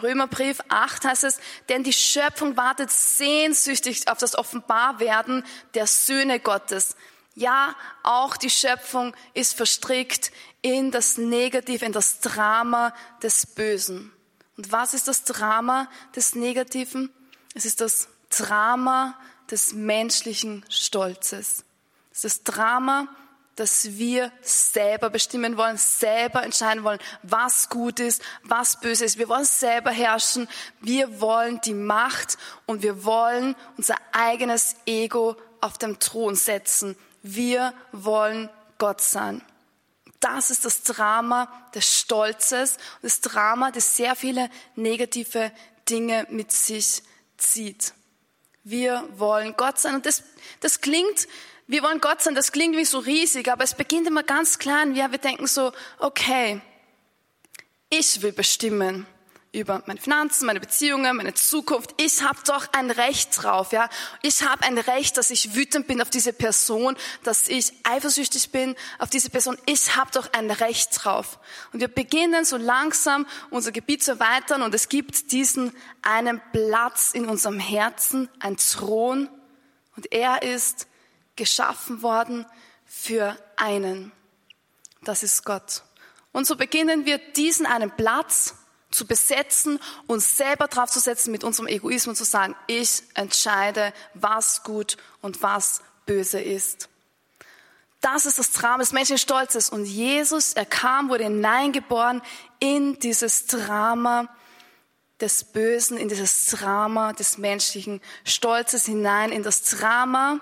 Römerbrief 0.00 0.60
8 0.68 1.04
heißt 1.04 1.24
es, 1.24 1.40
denn 1.68 1.82
die 1.82 1.92
Schöpfung 1.92 2.56
wartet 2.56 2.90
sehnsüchtig 2.90 4.08
auf 4.08 4.18
das 4.18 4.36
Offenbarwerden 4.36 5.44
der 5.74 5.86
Söhne 5.86 6.40
Gottes. 6.40 6.96
Ja, 7.34 7.74
auch 8.02 8.36
die 8.36 8.50
Schöpfung 8.50 9.14
ist 9.34 9.54
verstrickt 9.54 10.32
in 10.62 10.90
das 10.90 11.16
Negative, 11.16 11.84
in 11.84 11.92
das 11.92 12.20
Drama 12.20 12.94
des 13.22 13.46
Bösen. 13.46 14.12
Und 14.56 14.72
was 14.72 14.94
ist 14.94 15.08
das 15.08 15.24
Drama 15.24 15.88
des 16.14 16.34
Negativen? 16.34 17.10
Es 17.54 17.64
ist 17.64 17.80
das 17.80 18.08
Drama 18.28 19.18
des 19.50 19.72
menschlichen 19.72 20.64
Stolzes. 20.68 21.64
Es 22.12 22.24
ist 22.24 22.46
das 22.46 22.54
Drama 22.54 23.08
dass 23.60 23.98
wir 23.98 24.32
selber 24.40 25.10
bestimmen 25.10 25.58
wollen, 25.58 25.76
selber 25.76 26.42
entscheiden 26.42 26.82
wollen, 26.82 26.98
was 27.22 27.68
gut 27.68 28.00
ist, 28.00 28.22
was 28.42 28.80
böse 28.80 29.04
ist. 29.04 29.18
Wir 29.18 29.28
wollen 29.28 29.44
selber 29.44 29.90
herrschen. 29.90 30.48
Wir 30.80 31.20
wollen 31.20 31.60
die 31.60 31.74
Macht 31.74 32.38
und 32.64 32.82
wir 32.82 33.04
wollen 33.04 33.54
unser 33.76 33.96
eigenes 34.12 34.76
Ego 34.86 35.36
auf 35.60 35.76
dem 35.76 35.98
Thron 35.98 36.36
setzen. 36.36 36.96
Wir 37.22 37.74
wollen 37.92 38.48
Gott 38.78 39.02
sein. 39.02 39.42
Das 40.20 40.50
ist 40.50 40.64
das 40.64 40.82
Drama 40.82 41.50
des 41.74 41.98
Stolzes, 41.98 42.76
das 43.02 43.20
Drama, 43.20 43.70
das 43.70 43.96
sehr 43.96 44.14
viele 44.14 44.50
negative 44.76 45.50
Dinge 45.88 46.26
mit 46.30 46.52
sich 46.52 47.02
zieht. 47.38 47.94
Wir 48.62 49.08
wollen 49.16 49.56
Gott 49.56 49.78
sein. 49.78 49.94
Und 49.94 50.06
das, 50.06 50.22
das 50.60 50.80
klingt 50.80 51.26
wir 51.70 51.84
wollen 51.84 52.00
Gott 52.00 52.20
sein, 52.20 52.34
das 52.34 52.50
klingt 52.50 52.76
wie 52.76 52.84
so 52.84 52.98
riesig, 52.98 53.48
aber 53.48 53.62
es 53.62 53.74
beginnt 53.74 54.08
immer 54.08 54.24
ganz 54.24 54.58
klein. 54.58 54.96
Ja, 54.96 55.12
wir 55.12 55.18
denken 55.18 55.46
so, 55.46 55.70
okay, 56.00 56.60
ich 57.88 58.22
will 58.22 58.32
bestimmen 58.32 59.06
über 59.52 59.82
meine 59.86 60.00
Finanzen, 60.00 60.46
meine 60.46 60.60
Beziehungen, 60.60 61.16
meine 61.16 61.34
Zukunft. 61.34 61.94
Ich 61.96 62.22
habe 62.22 62.38
doch 62.46 62.68
ein 62.72 62.90
Recht 62.90 63.42
drauf, 63.42 63.72
ja. 63.72 63.88
Ich 64.22 64.44
habe 64.48 64.62
ein 64.62 64.78
Recht, 64.78 65.16
dass 65.16 65.30
ich 65.30 65.56
wütend 65.56 65.88
bin 65.88 66.00
auf 66.00 66.08
diese 66.08 66.32
Person, 66.32 66.96
dass 67.24 67.48
ich 67.48 67.72
eifersüchtig 67.82 68.52
bin 68.52 68.76
auf 69.00 69.10
diese 69.10 69.28
Person. 69.28 69.58
Ich 69.66 69.96
habe 69.96 70.10
doch 70.12 70.32
ein 70.32 70.50
Recht 70.52 70.90
drauf. 70.92 71.40
Und 71.72 71.80
wir 71.80 71.88
beginnen 71.88 72.44
so 72.44 72.56
langsam 72.56 73.26
unser 73.50 73.72
Gebiet 73.72 74.04
zu 74.04 74.12
erweitern 74.12 74.62
und 74.62 74.72
es 74.72 74.88
gibt 74.88 75.32
diesen 75.32 75.72
einen 76.02 76.40
Platz 76.52 77.10
in 77.12 77.28
unserem 77.28 77.58
Herzen, 77.58 78.28
ein 78.38 78.56
Thron 78.56 79.28
und 79.96 80.12
er 80.12 80.42
ist 80.42 80.86
geschaffen 81.34 82.02
worden 82.02 82.46
für 82.86 83.36
einen. 83.56 84.12
Das 85.02 85.24
ist 85.24 85.44
Gott. 85.44 85.82
Und 86.32 86.46
so 86.46 86.54
beginnen 86.54 87.04
wir 87.06 87.18
diesen 87.18 87.66
einen 87.66 87.90
Platz 87.90 88.54
zu 88.90 89.06
besetzen, 89.06 89.78
uns 90.06 90.36
selber 90.36 90.66
draufzusetzen 90.66 91.30
mit 91.30 91.44
unserem 91.44 91.68
Egoismus 91.68 92.18
zu 92.18 92.24
sagen, 92.24 92.56
ich 92.66 93.02
entscheide, 93.14 93.92
was 94.14 94.62
gut 94.62 94.96
und 95.20 95.42
was 95.42 95.80
böse 96.06 96.40
ist. 96.40 96.88
Das 98.00 98.26
ist 98.26 98.38
das 98.38 98.50
Drama 98.52 98.78
des 98.78 98.92
menschlichen 98.92 99.18
Stolzes. 99.18 99.70
Und 99.70 99.84
Jesus, 99.84 100.54
er 100.54 100.64
kam, 100.64 101.10
wurde 101.10 101.24
hineingeboren 101.24 102.22
in 102.58 102.98
dieses 102.98 103.46
Drama 103.46 104.28
des 105.20 105.44
Bösen, 105.44 105.98
in 105.98 106.08
dieses 106.08 106.46
Drama 106.46 107.12
des 107.12 107.36
menschlichen 107.36 108.00
Stolzes 108.24 108.86
hinein, 108.86 109.32
in 109.32 109.42
das 109.42 109.62
Drama 109.64 110.40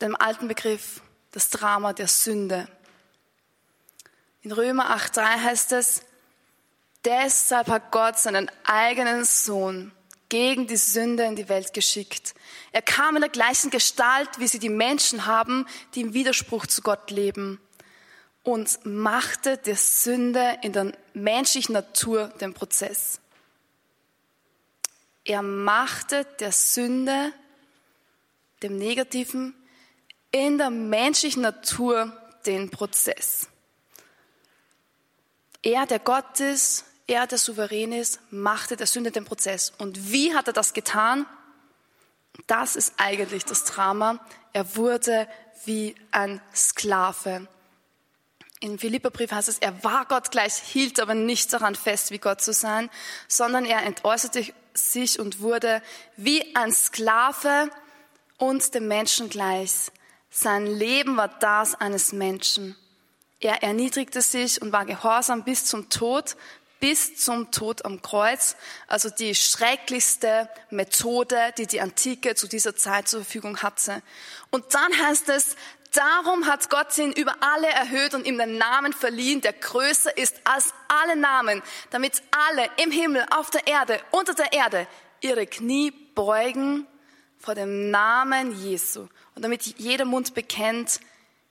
dem 0.00 0.16
alten 0.16 0.48
Begriff 0.48 1.00
das 1.30 1.50
Drama 1.50 1.92
der 1.92 2.08
Sünde. 2.08 2.68
In 4.42 4.52
Römer 4.52 4.96
8.3 4.96 5.22
heißt 5.42 5.72
es, 5.72 6.02
deshalb 7.06 7.68
hat 7.68 7.90
Gott 7.92 8.18
seinen 8.18 8.50
eigenen 8.64 9.24
Sohn 9.24 9.92
gegen 10.28 10.66
die 10.66 10.76
Sünde 10.76 11.22
in 11.24 11.36
die 11.36 11.48
Welt 11.48 11.72
geschickt. 11.72 12.34
Er 12.72 12.82
kam 12.82 13.14
in 13.16 13.22
der 13.22 13.30
gleichen 13.30 13.70
Gestalt, 13.70 14.28
wie 14.38 14.48
sie 14.48 14.58
die 14.58 14.68
Menschen 14.68 15.24
haben, 15.24 15.66
die 15.94 16.00
im 16.00 16.14
Widerspruch 16.14 16.66
zu 16.66 16.82
Gott 16.82 17.10
leben 17.10 17.60
und 18.42 18.84
machte 18.84 19.56
der 19.56 19.76
Sünde 19.76 20.58
in 20.62 20.72
der 20.72 20.92
menschlichen 21.14 21.72
Natur 21.72 22.28
den 22.40 22.54
Prozess. 22.54 23.20
Er 25.24 25.42
machte 25.42 26.24
der 26.38 26.52
Sünde, 26.52 27.32
dem 28.62 28.78
Negativen, 28.78 29.54
in 30.30 30.58
der 30.58 30.70
menschlichen 30.70 31.42
Natur 31.42 32.12
den 32.46 32.70
Prozess. 32.70 33.48
Er, 35.62 35.86
der 35.86 35.98
Gott 35.98 36.38
ist, 36.38 36.84
er, 37.06 37.26
der 37.26 37.38
souverän 37.38 37.92
ist, 37.92 38.20
machte 38.30 38.76
der 38.76 38.86
Sünde 38.86 39.10
den 39.10 39.24
Prozess. 39.24 39.72
Und 39.78 40.12
wie 40.12 40.34
hat 40.34 40.48
er 40.48 40.52
das 40.52 40.74
getan? 40.74 41.26
Das 42.46 42.76
ist 42.76 42.94
eigentlich 42.96 43.44
das 43.44 43.64
Drama. 43.64 44.18
Er 44.52 44.76
wurde 44.76 45.28
wie 45.64 45.94
ein 46.10 46.40
Sklave. 46.54 47.46
Im 48.60 48.78
Philipperbrief 48.78 49.30
heißt 49.30 49.48
es, 49.48 49.58
er 49.58 49.84
war 49.84 50.06
Gott 50.06 50.30
gleich, 50.30 50.54
hielt 50.54 50.98
aber 50.98 51.14
nicht 51.14 51.52
daran 51.52 51.74
fest, 51.74 52.10
wie 52.10 52.18
Gott 52.18 52.40
zu 52.40 52.52
sein, 52.52 52.90
sondern 53.28 53.64
er 53.64 53.82
entäußerte 53.82 54.46
sich 54.72 55.20
und 55.20 55.40
wurde 55.40 55.82
wie 56.16 56.56
ein 56.56 56.72
Sklave 56.72 57.70
und 58.38 58.74
dem 58.74 58.88
Menschen 58.88 59.28
gleich. 59.28 59.92
Sein 60.30 60.66
Leben 60.66 61.16
war 61.16 61.28
das 61.28 61.74
eines 61.74 62.12
Menschen. 62.12 62.76
Er 63.40 63.62
erniedrigte 63.62 64.22
sich 64.22 64.60
und 64.62 64.72
war 64.72 64.86
gehorsam 64.86 65.44
bis 65.44 65.66
zum 65.66 65.90
Tod, 65.90 66.36
bis 66.80 67.16
zum 67.16 67.50
Tod 67.50 67.84
am 67.84 68.02
Kreuz, 68.02 68.56
also 68.86 69.08
die 69.10 69.34
schrecklichste 69.34 70.48
Methode, 70.70 71.52
die 71.58 71.66
die 71.66 71.80
Antike 71.80 72.34
zu 72.34 72.46
dieser 72.46 72.76
Zeit 72.76 73.08
zur 73.08 73.22
Verfügung 73.22 73.62
hatte. 73.62 74.02
Und 74.50 74.74
dann 74.74 74.92
heißt 75.00 75.28
es, 75.30 75.56
darum 75.92 76.46
hat 76.46 76.68
Gott 76.70 76.96
ihn 76.98 77.12
über 77.12 77.34
alle 77.40 77.68
erhöht 77.68 78.14
und 78.14 78.26
ihm 78.26 78.38
den 78.38 78.58
Namen 78.58 78.92
verliehen, 78.92 79.40
der 79.40 79.54
größer 79.54 80.16
ist 80.16 80.36
als 80.44 80.72
alle 80.88 81.16
Namen, 81.16 81.62
damit 81.90 82.22
alle 82.48 82.68
im 82.82 82.90
Himmel, 82.90 83.24
auf 83.30 83.50
der 83.50 83.66
Erde, 83.66 84.00
unter 84.10 84.34
der 84.34 84.52
Erde 84.52 84.86
ihre 85.20 85.46
Knie 85.46 85.90
beugen 86.14 86.86
vor 87.38 87.54
dem 87.54 87.90
Namen 87.90 88.60
Jesu 88.62 89.08
und 89.34 89.42
damit 89.42 89.62
jeder 89.78 90.04
Mund 90.04 90.34
bekennt, 90.34 91.00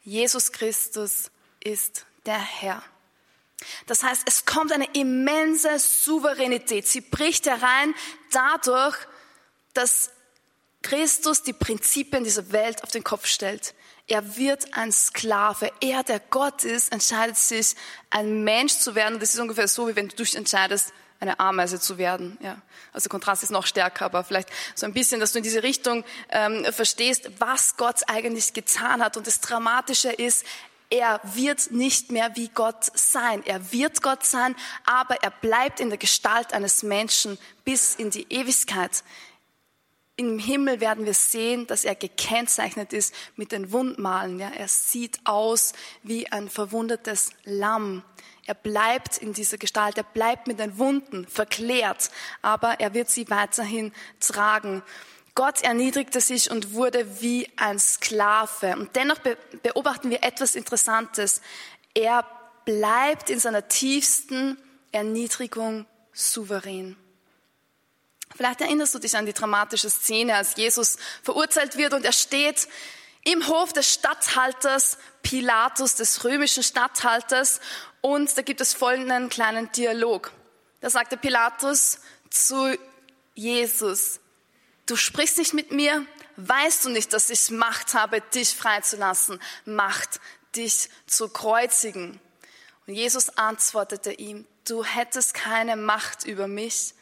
Jesus 0.03 0.51
Christus 0.51 1.32
ist 1.63 2.05
der 2.25 2.39
Herr. 2.39 2.84
Das 3.86 4.03
heißt, 4.03 4.24
es 4.25 4.45
kommt 4.45 4.72
eine 4.72 4.88
immense 4.93 5.79
Souveränität. 5.79 6.88
Sie 6.88 7.01
bricht 7.01 7.45
herein 7.45 7.93
dadurch, 8.31 8.95
dass 9.74 10.12
Christus 10.81 11.43
die 11.43 11.53
Prinzipien 11.53 12.24
dieser 12.24 12.51
Welt 12.51 12.84
auf 12.84 12.91
den 12.91 13.03
Kopf 13.03 13.25
stellt. 13.25 13.74
Er 14.07 14.38
wird 14.38 14.75
ein 14.75 14.91
Sklave. 14.91 15.72
Er, 15.81 16.03
der 16.03 16.19
Gott 16.19 16.63
ist, 16.63 16.91
entscheidet 16.91 17.38
sich, 17.38 17.75
ein 18.12 18.43
Mensch 18.43 18.74
zu 18.74 18.93
werden. 18.93 19.19
Das 19.19 19.34
ist 19.34 19.39
ungefähr 19.39 19.67
so, 19.67 19.88
wie 19.88 19.95
wenn 19.95 20.10
du 20.10 20.15
dich 20.15 20.36
entscheidest, 20.36 20.93
eine 21.19 21.39
Ameise 21.39 21.79
zu 21.79 21.98
werden. 21.98 22.38
Ja. 22.41 22.62
Also 22.93 23.10
Kontrast 23.10 23.41
ist 23.41 23.50
noch 23.50 23.65
stärker, 23.65 24.05
aber 24.05 24.24
vielleicht 24.24 24.50
so 24.75 24.86
ein 24.86 24.93
bisschen, 24.93 25.19
dass 25.19 25.31
du 25.31 25.39
in 25.39 25.43
diese 25.43 25.63
Richtung 25.63 26.03
ähm, 26.29 26.65
verstehst, 26.72 27.31
was 27.39 27.77
Gott 27.77 28.01
eigentlich 28.07 28.53
getan 28.53 29.03
hat. 29.03 29.17
Und 29.17 29.25
das 29.25 29.41
Dramatische 29.41 30.12
ist, 30.12 30.45
er 30.89 31.20
wird 31.24 31.72
nicht 31.72 32.12
mehr 32.12 32.36
wie 32.36 32.50
Gott 32.50 32.86
sein. 32.94 33.44
Er 33.46 33.72
wird 33.72 34.01
Gott 34.01 34.25
sein, 34.25 34.56
aber 34.86 35.24
er 35.24 35.32
bleibt 35.32 35.80
in 35.80 35.89
der 35.89 35.98
Gestalt 35.98 36.54
eines 36.54 36.84
Menschen 36.84 37.38
bis 37.63 37.96
in 37.96 38.10
die 38.10 38.32
Ewigkeit. 38.32 39.04
Im 40.18 40.39
Himmel 40.39 40.80
werden 40.80 41.06
wir 41.06 41.13
sehen, 41.13 41.68
dass 41.68 41.84
er 41.84 41.96
gekennzeichnet 41.96 42.94
ist 42.94 43.13
mit 43.36 43.51
den 43.51 43.74
Wundmalen. 43.74 44.39
Ja, 44.39 44.50
er 44.50 44.70
sieht 44.70 45.20
aus 45.25 45.74
wie 46.04 46.32
ein 46.32 46.50
verwundetes 46.50 47.32
Lamm. 47.44 48.01
Er 48.46 48.54
bleibt 48.54 49.18
in 49.18 49.34
dieser 49.34 49.58
Gestalt, 49.58 49.98
er 49.98 50.04
bleibt 50.04 50.48
mit 50.48 50.60
den 50.60 50.77
Wunden 50.77 51.27
verklärt, 51.27 52.12
aber 52.42 52.80
er 52.80 52.94
wird 52.94 53.10
sie 53.10 53.30
weiterhin 53.30 53.91
tragen. 54.19 54.84
Gott 55.36 55.62
erniedrigte 55.62 56.21
sich 56.21 56.50
und 56.50 56.74
wurde 56.74 57.21
wie 57.21 57.52
ein 57.58 57.78
Sklave. 57.78 58.78
Und 58.78 58.95
dennoch 58.95 59.19
beobachten 59.62 60.10
wir 60.10 60.24
etwas 60.24 60.56
Interessantes. 60.56 61.41
Er 61.93 62.26
bleibt 62.63 63.30
in 63.30 63.39
seiner 63.39 63.67
tiefsten 63.67 64.58
Erniedrigung 64.93 65.86
souverän. 66.13 66.95
Vielleicht 68.36 68.62
erinnerst 68.62 68.95
du 68.95 69.00
dich 69.00 69.15
an 69.17 69.26
die 69.26 69.34
dramatische 69.34 69.89
Szene, 69.89 70.36
als 70.36 70.56
Jesus 70.56 70.98
verurteilt 71.21 71.78
wird 71.78 71.93
und 71.93 72.06
er 72.06 72.13
steht 72.13 72.67
im 73.24 73.48
Hof 73.48 73.74
des 73.74 73.91
Statthalters 73.91 74.98
Pilatus, 75.21 75.95
des 75.95 76.24
römischen 76.24 76.63
Statthalters, 76.63 77.60
und 78.02 78.38
da 78.38 78.43
gibt 78.43 78.62
es 78.62 78.74
folgenden 78.74 79.30
kleinen 79.30 79.71
Dialog. 79.71 80.32
Da 80.82 80.91
sagte 80.91 81.17
Pilatus 81.17 82.00
zu 82.30 82.78
Jesus, 83.34 84.19
du 84.86 84.95
sprichst 84.95 85.38
nicht 85.38 85.54
mit 85.54 85.71
mir, 85.71 86.06
weißt 86.38 86.86
du 86.86 86.89
nicht, 86.89 87.13
dass 87.13 87.30
ich 87.30 87.50
Macht 87.52 87.93
habe, 87.93 88.21
dich 88.21 88.50
freizulassen, 88.50 89.39
Macht, 89.65 90.19
dich 90.56 90.89
zu 91.08 91.30
kreuzigen? 91.30 92.19
Und 92.88 92.93
Jesus 92.93 93.30
antwortete 93.38 94.12
ihm, 94.12 94.45
du 94.67 94.84
hättest 94.84 95.34
keine 95.34 95.76
Macht 95.76 96.26
über 96.26 96.48
mich, 96.48 96.93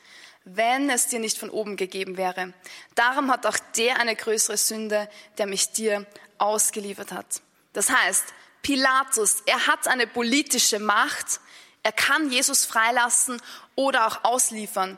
wenn 0.45 0.89
es 0.89 1.07
dir 1.07 1.19
nicht 1.19 1.37
von 1.37 1.49
oben 1.49 1.77
gegeben 1.77 2.17
wäre. 2.17 2.53
Darum 2.95 3.31
hat 3.31 3.45
auch 3.45 3.57
der 3.77 3.99
eine 3.99 4.15
größere 4.15 4.57
Sünde, 4.57 5.09
der 5.37 5.47
mich 5.47 5.71
dir 5.71 6.05
ausgeliefert 6.37 7.11
hat. 7.11 7.41
Das 7.71 7.89
heißt, 7.89 8.25
Pilatus, 8.61 9.41
er 9.45 9.67
hat 9.67 9.87
eine 9.87 10.07
politische 10.07 10.79
Macht, 10.79 11.39
er 11.81 11.91
kann 11.91 12.31
Jesus 12.31 12.65
freilassen 12.65 13.41
oder 13.75 14.07
auch 14.07 14.23
ausliefern. 14.23 14.97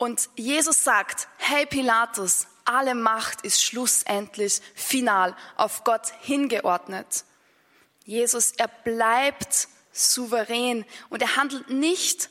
Und 0.00 0.30
Jesus 0.34 0.82
sagt, 0.82 1.28
hey 1.36 1.66
Pilatus, 1.66 2.46
alle 2.64 2.94
Macht 2.94 3.42
ist 3.42 3.62
schlussendlich 3.62 4.62
final 4.74 5.36
auf 5.56 5.84
Gott 5.84 6.06
hingeordnet. 6.22 7.26
Jesus, 8.06 8.52
er 8.52 8.68
bleibt 8.68 9.68
souverän 9.92 10.86
und 11.10 11.20
er 11.20 11.36
handelt 11.36 11.68
nicht 11.68 12.30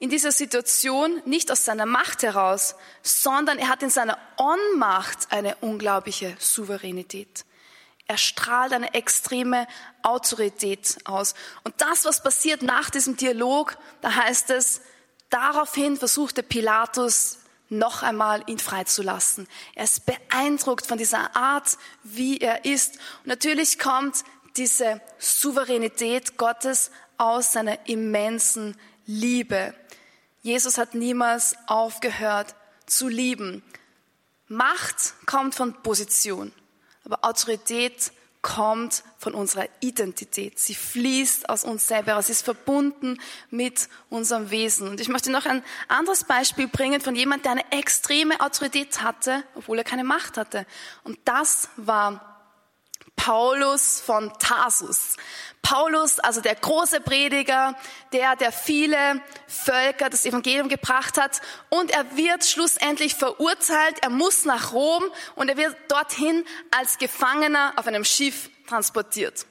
in 0.00 0.10
dieser 0.10 0.32
Situation 0.32 1.22
nicht 1.24 1.52
aus 1.52 1.64
seiner 1.64 1.86
Macht 1.86 2.24
heraus, 2.24 2.74
sondern 3.04 3.58
er 3.58 3.68
hat 3.68 3.84
in 3.84 3.90
seiner 3.90 4.18
Ohnmacht 4.36 5.30
eine 5.30 5.54
unglaubliche 5.60 6.36
Souveränität. 6.40 7.44
Er 8.08 8.18
strahlt 8.18 8.72
eine 8.72 8.92
extreme 8.92 9.68
Autorität 10.02 10.98
aus. 11.04 11.34
Und 11.62 11.80
das, 11.80 12.04
was 12.04 12.24
passiert 12.24 12.62
nach 12.62 12.90
diesem 12.90 13.16
Dialog, 13.16 13.78
da 14.00 14.16
heißt 14.16 14.50
es, 14.50 14.80
Daraufhin 15.34 15.96
versuchte 15.96 16.44
Pilatus 16.44 17.38
noch 17.68 18.04
einmal 18.04 18.44
ihn 18.46 18.60
freizulassen. 18.60 19.48
Er 19.74 19.82
ist 19.82 20.06
beeindruckt 20.06 20.86
von 20.86 20.96
dieser 20.96 21.34
Art, 21.34 21.76
wie 22.04 22.38
er 22.38 22.64
ist. 22.64 22.98
Und 23.24 23.26
natürlich 23.26 23.80
kommt 23.80 24.22
diese 24.56 25.00
Souveränität 25.18 26.38
Gottes 26.38 26.92
aus 27.18 27.52
seiner 27.52 27.88
immensen 27.88 28.76
Liebe. 29.06 29.74
Jesus 30.42 30.78
hat 30.78 30.94
niemals 30.94 31.56
aufgehört 31.66 32.54
zu 32.86 33.08
lieben. 33.08 33.64
Macht 34.46 35.14
kommt 35.26 35.56
von 35.56 35.74
Position, 35.82 36.52
aber 37.04 37.24
Autorität 37.24 38.12
kommt 38.44 39.02
von 39.18 39.32
unserer 39.32 39.66
Identität. 39.80 40.58
Sie 40.58 40.74
fließt 40.74 41.48
aus 41.48 41.64
uns 41.64 41.88
selber. 41.88 42.20
Sie 42.22 42.30
ist 42.30 42.44
verbunden 42.44 43.18
mit 43.50 43.88
unserem 44.10 44.50
Wesen. 44.50 44.86
Und 44.86 45.00
ich 45.00 45.08
möchte 45.08 45.32
noch 45.32 45.46
ein 45.46 45.64
anderes 45.88 46.24
Beispiel 46.24 46.68
bringen 46.68 47.00
von 47.00 47.16
jemand, 47.16 47.46
der 47.46 47.52
eine 47.52 47.72
extreme 47.72 48.38
Autorität 48.40 49.02
hatte, 49.02 49.42
obwohl 49.54 49.78
er 49.78 49.84
keine 49.84 50.04
Macht 50.04 50.36
hatte. 50.36 50.66
Und 51.04 51.18
das 51.24 51.70
war 51.76 52.33
Paulus 53.24 54.02
von 54.02 54.30
Tarsus. 54.38 55.16
Paulus, 55.62 56.18
also 56.18 56.42
der 56.42 56.56
große 56.56 57.00
Prediger, 57.00 57.74
der, 58.12 58.36
der 58.36 58.52
viele 58.52 59.22
Völker 59.48 60.10
das 60.10 60.26
Evangelium 60.26 60.68
gebracht 60.68 61.16
hat. 61.16 61.40
Und 61.70 61.90
er 61.90 62.18
wird 62.18 62.44
schlussendlich 62.44 63.14
verurteilt. 63.14 63.96
Er 64.02 64.10
muss 64.10 64.44
nach 64.44 64.74
Rom 64.74 65.02
und 65.36 65.48
er 65.48 65.56
wird 65.56 65.74
dorthin 65.88 66.44
als 66.70 66.98
Gefangener 66.98 67.72
auf 67.76 67.86
einem 67.86 68.04
Schiff 68.04 68.50
transportiert. 68.68 69.46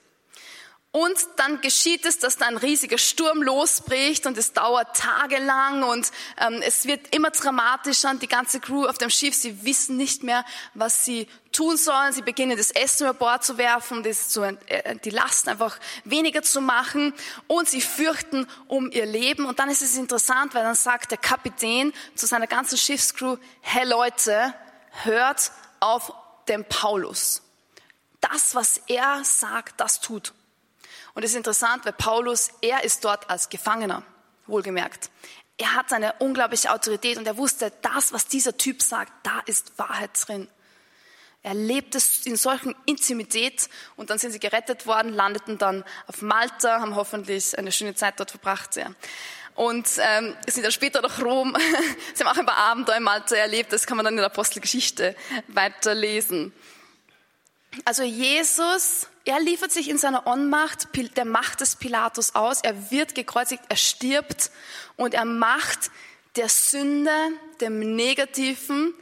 Und 0.96 1.18
dann 1.38 1.60
geschieht 1.62 2.06
es, 2.06 2.20
dass 2.20 2.38
da 2.38 2.46
ein 2.46 2.56
riesiger 2.56 3.00
Sturm 3.00 3.42
losbricht 3.42 4.28
und 4.28 4.38
es 4.38 4.54
dauert 4.54 4.96
tagelang 4.96 5.82
und 5.82 6.12
ähm, 6.38 6.62
es 6.64 6.86
wird 6.86 7.16
immer 7.16 7.32
dramatischer 7.32 8.12
und 8.12 8.22
die 8.22 8.28
ganze 8.28 8.60
Crew 8.60 8.86
auf 8.86 9.00
dem 9.00 9.10
Schiff, 9.10 9.34
sie 9.34 9.66
wissen 9.66 9.98
nicht 9.98 10.22
mehr, 10.22 10.46
was 10.76 11.04
sie 11.04 11.28
tun 11.52 11.78
sollen. 11.78 12.14
Sie 12.14 12.22
beginnen 12.22 12.56
das 12.56 12.70
Essen 12.70 13.08
über 13.08 13.16
Bord 13.16 13.44
zu 13.44 13.58
werfen, 13.58 14.04
das 14.04 14.30
zu, 14.30 14.44
äh, 14.44 14.96
die 15.04 15.10
Last 15.10 15.48
einfach 15.48 15.80
weniger 16.04 16.44
zu 16.44 16.62
machen 16.62 17.16
und 17.48 17.68
sie 17.68 17.82
fürchten 17.82 18.48
um 18.68 18.92
ihr 18.92 19.08
Leben. 19.08 19.48
Und 19.48 19.58
dann 19.58 19.72
ist 19.72 19.82
es 19.82 19.98
interessant, 19.98 20.54
weil 20.54 20.62
dann 20.62 20.76
sagt 20.76 21.10
der 21.10 21.18
Kapitän 21.18 21.92
zu 22.14 22.28
seiner 22.28 22.46
ganzen 22.46 22.78
Schiffscrew, 22.78 23.38
hey 23.62 23.88
Leute, 23.88 24.54
hört 25.02 25.52
auf 25.80 26.14
den 26.48 26.64
Paulus. 26.66 27.42
Das, 28.22 28.54
was 28.54 28.80
er 28.86 29.24
sagt, 29.24 29.80
das 29.80 30.00
tut. 30.00 30.34
Und 31.13 31.23
es 31.23 31.32
ist 31.32 31.38
interessant, 31.38 31.86
weil 31.86 31.93
Paulus, 31.93 32.49
er 32.62 32.84
ist 32.84 33.04
dort 33.06 33.30
als 33.30 33.49
Gefangener, 33.49 34.04
wohlgemerkt. 34.47 35.10
Er 35.58 35.76
hat 35.76 35.93
eine 35.93 36.13
unglaubliche 36.13 36.71
Autorität 36.71 37.17
und 37.17 37.28
er 37.28 37.38
wusste, 37.38 37.71
das, 37.82 38.12
was 38.12 38.28
dieser 38.28 38.58
Typ 38.58 38.82
sagt, 38.82 39.12
da 39.23 39.41
ist 39.45 39.78
Wahrheit 39.78 40.12
drin. 40.26 40.47
Er 41.43 41.54
lebt 41.54 41.93
es 41.93 42.26
in 42.26 42.38
solchen 42.38 42.73
Intimität 42.86 43.69
und 43.97 44.10
dann 44.10 44.17
sind 44.17 44.32
sie 44.32 44.39
gerettet 44.39 44.88
worden, 44.88 45.13
landeten 45.13 45.58
dann 45.58 45.84
auf 46.08 46.21
Malta, 46.21 46.80
haben 46.80 46.95
hoffentlich 46.95 47.58
eine 47.58 47.71
schöne 47.71 47.95
Zeit 47.95 48.19
dort 48.19 48.32
verbracht. 48.32 48.78
Ja. 48.78 48.88
Und 49.56 49.88
ähm, 49.99 50.36
sind 50.47 50.63
dann 50.63 50.71
später 50.71 51.02
nach 51.02 51.21
Rom. 51.21 51.56
sie 52.13 52.23
haben 52.23 52.34
auch 52.34 52.39
ein 52.39 52.45
paar 52.45 52.58
Abenteuer 52.58 52.95
in 52.95 53.04
Malta 53.04 53.36
erlebt, 53.36 53.73
das 53.73 53.86
kann 53.86 53.97
man 53.97 54.06
dann 54.06 54.13
in 54.13 54.17
der 54.17 54.28
Apostelgeschichte 54.28 55.15
weiterlesen. 55.49 56.54
Also 57.86 58.04
Jesus, 58.04 59.08
er 59.26 59.40
liefert 59.40 59.72
sich 59.72 59.90
in 59.90 59.98
seiner 59.98 60.28
Ohnmacht 60.28 60.90
der 61.16 61.26
Macht 61.26 61.62
des 61.62 61.76
Pilatus 61.76 62.36
aus. 62.36 62.62
Er 62.62 62.92
wird 62.92 63.16
gekreuzigt, 63.16 63.64
er 63.70 63.78
stirbt 63.78 64.52
und 64.96 65.14
er 65.14 65.26
macht 65.26 65.92
der 66.36 66.50
Sünde, 66.50 67.12
dem 67.62 67.96
Negativen 67.96 68.94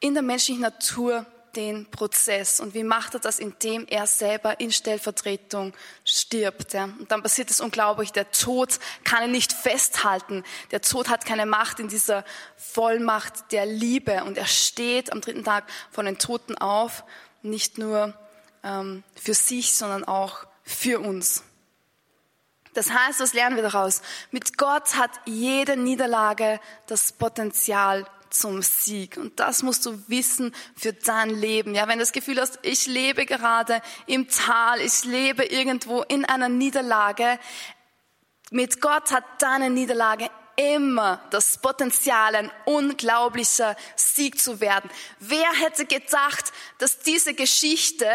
in 0.00 0.14
der 0.14 0.22
menschlichen 0.22 0.62
Natur 0.62 1.26
den 1.56 1.90
Prozess. 1.90 2.60
Und 2.60 2.74
wie 2.74 2.84
macht 2.84 3.14
er 3.14 3.20
das? 3.20 3.38
Indem 3.38 3.86
er 3.88 4.06
selber 4.06 4.60
in 4.60 4.70
Stellvertretung 4.70 5.72
stirbt. 6.04 6.74
Und 6.74 7.10
dann 7.10 7.22
passiert 7.22 7.50
es 7.50 7.60
unglaublich. 7.60 8.12
Der 8.12 8.30
Tod 8.30 8.78
kann 9.04 9.24
ihn 9.24 9.30
nicht 9.30 9.52
festhalten. 9.52 10.44
Der 10.70 10.82
Tod 10.82 11.08
hat 11.08 11.24
keine 11.24 11.46
Macht 11.46 11.80
in 11.80 11.88
dieser 11.88 12.24
Vollmacht 12.56 13.52
der 13.52 13.64
Liebe. 13.64 14.24
Und 14.24 14.36
er 14.36 14.46
steht 14.46 15.12
am 15.12 15.22
dritten 15.22 15.44
Tag 15.44 15.64
von 15.90 16.04
den 16.04 16.18
Toten 16.18 16.56
auf 16.58 17.04
nicht 17.46 17.78
nur 17.78 18.14
ähm, 18.62 19.02
für 19.14 19.34
sich, 19.34 19.74
sondern 19.76 20.04
auch 20.04 20.46
für 20.62 21.00
uns. 21.00 21.42
Das 22.74 22.90
heißt, 22.90 23.20
was 23.20 23.32
lernen 23.32 23.56
wir 23.56 23.62
daraus? 23.62 24.02
Mit 24.30 24.58
Gott 24.58 24.96
hat 24.96 25.10
jede 25.24 25.76
Niederlage 25.78 26.60
das 26.86 27.12
Potenzial 27.12 28.06
zum 28.28 28.60
Sieg. 28.60 29.16
Und 29.16 29.40
das 29.40 29.62
musst 29.62 29.86
du 29.86 29.98
wissen 30.08 30.54
für 30.76 30.92
dein 30.92 31.30
Leben. 31.30 31.74
Ja, 31.74 31.88
wenn 31.88 31.98
du 31.98 32.02
das 32.02 32.12
Gefühl 32.12 32.38
hast, 32.40 32.58
ich 32.62 32.86
lebe 32.86 33.24
gerade 33.24 33.80
im 34.06 34.28
Tal, 34.28 34.80
ich 34.80 35.04
lebe 35.04 35.44
irgendwo 35.44 36.02
in 36.02 36.24
einer 36.24 36.48
Niederlage, 36.50 37.38
mit 38.50 38.80
Gott 38.80 39.10
hat 39.10 39.24
deine 39.38 39.70
Niederlage 39.70 40.30
immer 40.56 41.20
das 41.30 41.58
Potenzial, 41.58 42.34
ein 42.34 42.50
unglaublicher 42.64 43.76
Sieg 43.94 44.40
zu 44.40 44.60
werden. 44.60 44.90
Wer 45.20 45.52
hätte 45.52 45.84
gedacht, 45.84 46.52
dass 46.78 46.98
diese 47.00 47.34
Geschichte 47.34 48.06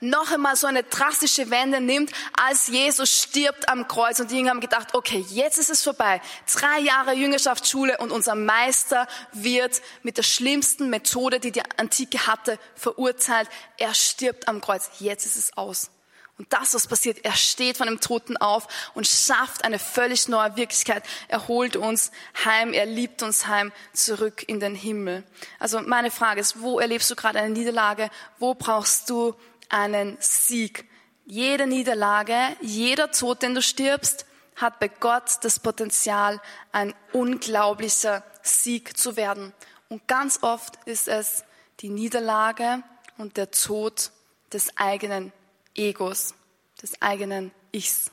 noch 0.00 0.30
einmal 0.30 0.56
so 0.56 0.66
eine 0.66 0.84
drastische 0.84 1.50
Wende 1.50 1.80
nimmt, 1.80 2.12
als 2.32 2.68
Jesus 2.68 3.10
stirbt 3.10 3.68
am 3.68 3.88
Kreuz 3.88 4.20
und 4.20 4.30
die 4.30 4.36
Jünger 4.36 4.50
haben 4.50 4.60
gedacht, 4.60 4.94
okay, 4.94 5.24
jetzt 5.30 5.58
ist 5.58 5.70
es 5.70 5.82
vorbei. 5.82 6.20
Drei 6.52 6.78
Jahre 6.80 7.14
Jüngerschaftsschule 7.14 7.98
und 7.98 8.12
unser 8.12 8.36
Meister 8.36 9.08
wird 9.32 9.82
mit 10.02 10.16
der 10.16 10.22
schlimmsten 10.22 10.90
Methode, 10.90 11.40
die 11.40 11.52
die 11.52 11.62
Antike 11.76 12.26
hatte, 12.26 12.58
verurteilt. 12.74 13.48
Er 13.76 13.94
stirbt 13.94 14.48
am 14.48 14.60
Kreuz. 14.60 14.90
Jetzt 15.00 15.26
ist 15.26 15.36
es 15.36 15.56
aus. 15.56 15.90
Und 16.38 16.52
das, 16.52 16.72
was 16.72 16.86
passiert, 16.86 17.24
er 17.24 17.34
steht 17.34 17.76
von 17.76 17.88
dem 17.88 18.00
Toten 18.00 18.36
auf 18.36 18.68
und 18.94 19.08
schafft 19.08 19.64
eine 19.64 19.80
völlig 19.80 20.28
neue 20.28 20.56
Wirklichkeit. 20.56 21.02
Er 21.26 21.48
holt 21.48 21.74
uns 21.74 22.12
heim, 22.44 22.72
er 22.72 22.86
liebt 22.86 23.24
uns 23.24 23.48
heim 23.48 23.72
zurück 23.92 24.44
in 24.46 24.60
den 24.60 24.76
Himmel. 24.76 25.24
Also 25.58 25.80
meine 25.80 26.12
Frage 26.12 26.40
ist, 26.40 26.60
wo 26.62 26.78
erlebst 26.78 27.10
du 27.10 27.16
gerade 27.16 27.40
eine 27.40 27.50
Niederlage? 27.50 28.08
Wo 28.38 28.54
brauchst 28.54 29.10
du 29.10 29.34
einen 29.68 30.16
Sieg? 30.20 30.88
Jede 31.26 31.66
Niederlage, 31.66 32.36
jeder 32.60 33.10
Tod, 33.10 33.42
den 33.42 33.56
du 33.56 33.60
stirbst, 33.60 34.24
hat 34.54 34.78
bei 34.78 34.88
Gott 34.88 35.38
das 35.42 35.58
Potenzial, 35.58 36.40
ein 36.70 36.94
unglaublicher 37.12 38.22
Sieg 38.42 38.96
zu 38.96 39.16
werden. 39.16 39.52
Und 39.88 40.06
ganz 40.06 40.38
oft 40.42 40.76
ist 40.84 41.08
es 41.08 41.44
die 41.80 41.90
Niederlage 41.90 42.82
und 43.16 43.36
der 43.36 43.50
Tod 43.50 44.12
des 44.52 44.76
eigenen 44.76 45.32
Egos, 45.78 46.34
des 46.82 47.00
eigenen 47.00 47.50
Ichs. 47.72 48.10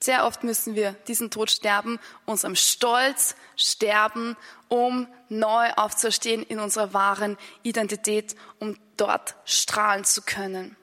Sehr 0.00 0.26
oft 0.26 0.44
müssen 0.44 0.74
wir 0.74 0.92
diesen 1.08 1.30
Tod 1.30 1.50
sterben, 1.50 1.98
unserem 2.26 2.54
Stolz 2.54 3.34
sterben, 3.56 4.36
um 4.68 5.08
neu 5.28 5.70
aufzustehen 5.76 6.42
in 6.42 6.60
unserer 6.60 6.92
wahren 6.92 7.38
Identität, 7.62 8.36
um 8.58 8.78
dort 8.96 9.36
strahlen 9.44 10.04
zu 10.04 10.22
können. 10.22 10.76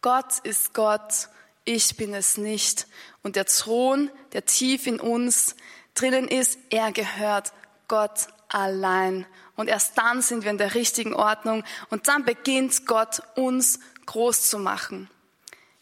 Gott 0.00 0.38
ist 0.44 0.74
Gott, 0.74 1.28
ich 1.64 1.96
bin 1.96 2.14
es 2.14 2.38
nicht. 2.38 2.86
Und 3.22 3.36
der 3.36 3.44
Thron, 3.44 4.10
der 4.32 4.46
tief 4.46 4.86
in 4.86 5.00
uns 5.00 5.54
drinnen 5.94 6.26
ist, 6.28 6.58
er 6.70 6.92
gehört 6.92 7.52
Gott 7.88 8.28
allein. 8.48 9.26
Und 9.58 9.66
erst 9.66 9.98
dann 9.98 10.22
sind 10.22 10.44
wir 10.44 10.52
in 10.52 10.58
der 10.58 10.76
richtigen 10.76 11.14
Ordnung 11.14 11.64
und 11.90 12.06
dann 12.06 12.24
beginnt 12.24 12.86
Gott 12.86 13.22
uns 13.34 13.80
groß 14.06 14.48
zu 14.48 14.60
machen. 14.60 15.10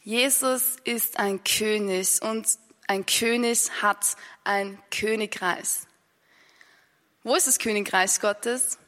Jesus 0.03 0.77
ist 0.85 1.19
ein 1.19 1.45
König 1.45 2.23
und 2.23 2.49
ein 2.87 3.05
König 3.05 3.71
hat 3.83 4.17
ein 4.45 4.79
Königreich. 4.91 5.81
Wo 7.23 7.35
ist 7.35 7.49
das 7.49 7.59
Königreich 7.59 8.19
Gottes? 8.19 8.79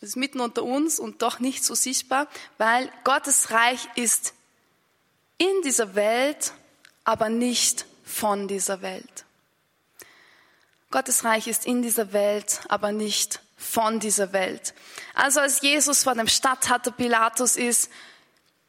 Es 0.00 0.08
ist 0.08 0.16
mitten 0.16 0.40
unter 0.40 0.62
uns 0.62 0.98
und 0.98 1.20
doch 1.20 1.38
nicht 1.38 1.62
so 1.62 1.74
sichtbar, 1.74 2.26
weil 2.56 2.90
Gottes 3.04 3.50
Reich 3.50 3.86
ist 3.94 4.32
in 5.36 5.60
dieser 5.64 5.94
Welt, 5.94 6.54
aber 7.04 7.28
nicht 7.28 7.84
von 8.06 8.48
dieser 8.48 8.80
Welt. 8.80 9.26
Gottes 10.90 11.24
Reich 11.24 11.46
ist 11.46 11.66
in 11.66 11.82
dieser 11.82 12.14
Welt, 12.14 12.62
aber 12.70 12.90
nicht 12.90 13.43
von 13.64 13.98
dieser 14.00 14.32
Welt. 14.32 14.74
Also 15.14 15.40
als 15.40 15.62
Jesus 15.62 16.04
vor 16.04 16.14
dem 16.14 16.28
Statthalter 16.28 16.90
Pilatus 16.90 17.56
ist, 17.56 17.90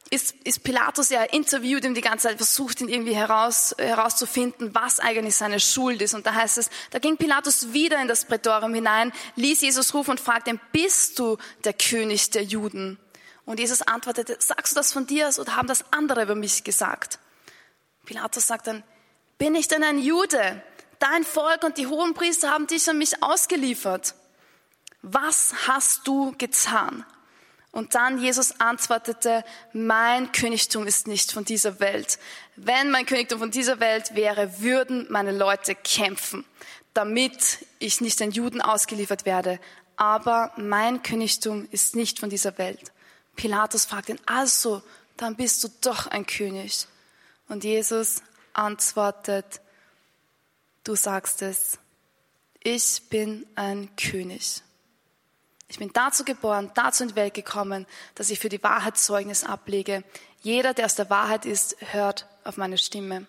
ist, 0.09 0.35
ist 0.43 0.63
Pilatus, 0.63 1.11
er 1.11 1.33
interviewt 1.33 1.83
ihn 1.83 1.95
die 1.95 2.01
ganze 2.01 2.27
Zeit, 2.27 2.37
versucht 2.37 2.81
ihn 2.81 2.89
irgendwie 2.89 3.15
heraus, 3.15 3.75
herauszufinden, 3.77 4.73
was 4.75 4.99
eigentlich 4.99 5.35
seine 5.35 5.59
Schuld 5.59 6.01
ist. 6.01 6.13
Und 6.13 6.25
da 6.25 6.33
heißt 6.33 6.57
es, 6.59 6.69
da 6.91 6.99
ging 6.99 7.17
Pilatus 7.17 7.73
wieder 7.73 7.99
in 8.01 8.07
das 8.07 8.25
Prätorium 8.25 8.73
hinein, 8.73 9.11
ließ 9.35 9.61
Jesus 9.61 9.93
rufen 9.93 10.11
und 10.11 10.19
fragte 10.19 10.51
ihn, 10.51 10.59
bist 10.71 11.19
du 11.19 11.37
der 11.63 11.73
König 11.73 12.29
der 12.29 12.43
Juden? 12.43 12.99
Und 13.45 13.59
Jesus 13.59 13.81
antwortete, 13.81 14.37
sagst 14.39 14.73
du 14.73 14.75
das 14.75 14.93
von 14.93 15.07
dir 15.07 15.29
oder 15.39 15.55
haben 15.55 15.67
das 15.67 15.85
andere 15.91 16.23
über 16.23 16.35
mich 16.35 16.63
gesagt? 16.63 17.19
Pilatus 18.05 18.47
sagt 18.47 18.67
dann, 18.67 18.83
bin 19.37 19.55
ich 19.55 19.67
denn 19.67 19.83
ein 19.83 19.99
Jude? 19.99 20.63
Dein 20.99 21.23
Volk 21.23 21.63
und 21.63 21.77
die 21.77 21.87
Hohenpriester 21.87 22.49
haben 22.49 22.67
dich 22.67 22.89
an 22.89 22.97
mich 22.97 23.21
ausgeliefert 23.21 24.15
was 25.05 25.67
hast 25.67 26.07
du 26.07 26.33
getan? 26.37 27.05
Und 27.71 27.93
dann 27.93 28.17
Jesus 28.19 28.59
antwortete, 28.59 29.43
mein 29.71 30.31
Königtum 30.31 30.87
ist 30.87 31.07
nicht 31.07 31.31
von 31.31 31.45
dieser 31.45 31.79
Welt. 31.79 32.17
Wenn 32.55 32.89
mein 32.89 33.05
Königtum 33.05 33.39
von 33.39 33.51
dieser 33.51 33.79
Welt 33.79 34.15
wäre, 34.15 34.61
würden 34.61 35.05
meine 35.09 35.31
Leute 35.31 35.75
kämpfen, 35.75 36.45
damit 36.93 37.59
ich 37.79 38.01
nicht 38.01 38.19
den 38.19 38.31
Juden 38.31 38.61
ausgeliefert 38.61 39.25
werde. 39.25 39.59
Aber 39.95 40.53
mein 40.57 41.03
Königtum 41.03 41.67
ist 41.69 41.95
nicht 41.95 42.19
von 42.19 42.29
dieser 42.29 42.57
Welt. 42.57 42.91
Pilatus 43.35 43.85
fragt 43.85 44.09
ihn, 44.09 44.19
also, 44.25 44.81
dann 45.17 45.35
bist 45.35 45.63
du 45.63 45.67
doch 45.81 46.07
ein 46.07 46.25
König. 46.25 46.87
Und 47.47 47.63
Jesus 47.63 48.23
antwortet, 48.53 49.61
du 50.83 50.95
sagst 50.95 51.41
es, 51.41 51.77
ich 52.63 53.03
bin 53.09 53.45
ein 53.55 53.95
König. 53.97 54.63
Ich 55.67 55.79
bin 55.79 55.91
dazu 55.93 56.23
geboren, 56.23 56.71
dazu 56.75 57.03
in 57.03 57.09
die 57.09 57.15
Welt 57.15 57.33
gekommen, 57.33 57.87
dass 58.13 58.29
ich 58.29 58.39
für 58.39 58.49
die 58.49 58.61
Wahrheit 58.61 58.97
Zeugnis 58.97 59.43
ablege. 59.43 60.03
Jeder, 60.41 60.73
der 60.73 60.85
aus 60.85 60.95
der 60.95 61.09
Wahrheit 61.09 61.45
ist, 61.45 61.75
hört 61.91 62.27
auf 62.43 62.57
meine 62.57 62.77
Stimme. 62.77 63.25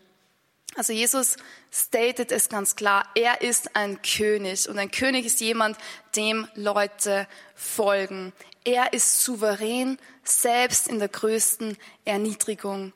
Also 0.74 0.92
Jesus 0.92 1.36
stated 1.72 2.30
es 2.30 2.50
ganz 2.50 2.76
klar, 2.76 3.06
er 3.14 3.40
ist 3.40 3.74
ein 3.74 4.02
König 4.02 4.68
und 4.68 4.78
ein 4.78 4.90
König 4.90 5.24
ist 5.24 5.40
jemand, 5.40 5.78
dem 6.14 6.46
Leute 6.54 7.26
folgen. 7.54 8.34
Er 8.64 8.92
ist 8.92 9.22
souverän, 9.22 9.98
selbst 10.22 10.88
in 10.88 10.98
der 10.98 11.08
größten 11.08 11.78
Erniedrigung. 12.04 12.92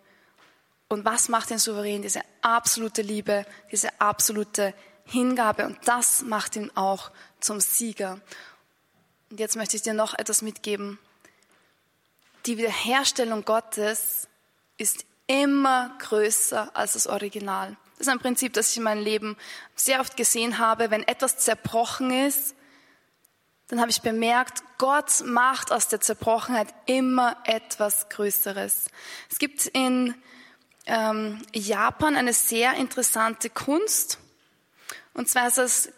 Und 0.88 1.06
was 1.06 1.30
macht 1.30 1.50
ihn 1.50 1.58
souverän? 1.58 2.02
Diese 2.02 2.20
absolute 2.42 3.00
Liebe, 3.00 3.46
diese 3.72 3.98
absolute 3.98 4.74
Hingabe 5.04 5.64
und 5.64 5.78
das 5.86 6.22
macht 6.22 6.56
ihn 6.56 6.70
auch 6.74 7.10
zum 7.40 7.60
Sieger. 7.60 8.20
Und 9.30 9.38
jetzt 9.38 9.56
möchte 9.56 9.76
ich 9.76 9.82
dir 9.82 9.94
noch 9.94 10.14
etwas 10.14 10.42
mitgeben. 10.42 10.98
Die 12.46 12.58
Wiederherstellung 12.58 13.44
Gottes 13.44 14.28
ist 14.76 15.04
immer 15.26 15.96
größer 16.00 16.74
als 16.74 16.94
das 16.94 17.06
Original. 17.06 17.76
Das 17.96 18.06
ist 18.06 18.12
ein 18.12 18.18
Prinzip, 18.18 18.54
das 18.54 18.70
ich 18.70 18.78
in 18.78 18.82
meinem 18.82 19.04
Leben 19.04 19.36
sehr 19.76 20.00
oft 20.00 20.16
gesehen 20.16 20.58
habe. 20.58 20.90
Wenn 20.90 21.06
etwas 21.06 21.38
zerbrochen 21.38 22.10
ist, 22.10 22.54
dann 23.68 23.80
habe 23.80 23.90
ich 23.90 24.02
bemerkt, 24.02 24.64
Gott 24.78 25.22
macht 25.24 25.70
aus 25.70 25.86
der 25.86 26.00
Zerbrochenheit 26.00 26.74
immer 26.86 27.36
etwas 27.44 28.08
Größeres. 28.08 28.88
Es 29.30 29.38
gibt 29.38 29.66
in 29.66 30.14
ähm, 30.86 31.40
Japan 31.52 32.16
eine 32.16 32.32
sehr 32.32 32.74
interessante 32.74 33.48
Kunst. 33.48 34.18
Und 35.14 35.28
zwar 35.28 35.46
ist 35.46 35.58
es 35.58 35.92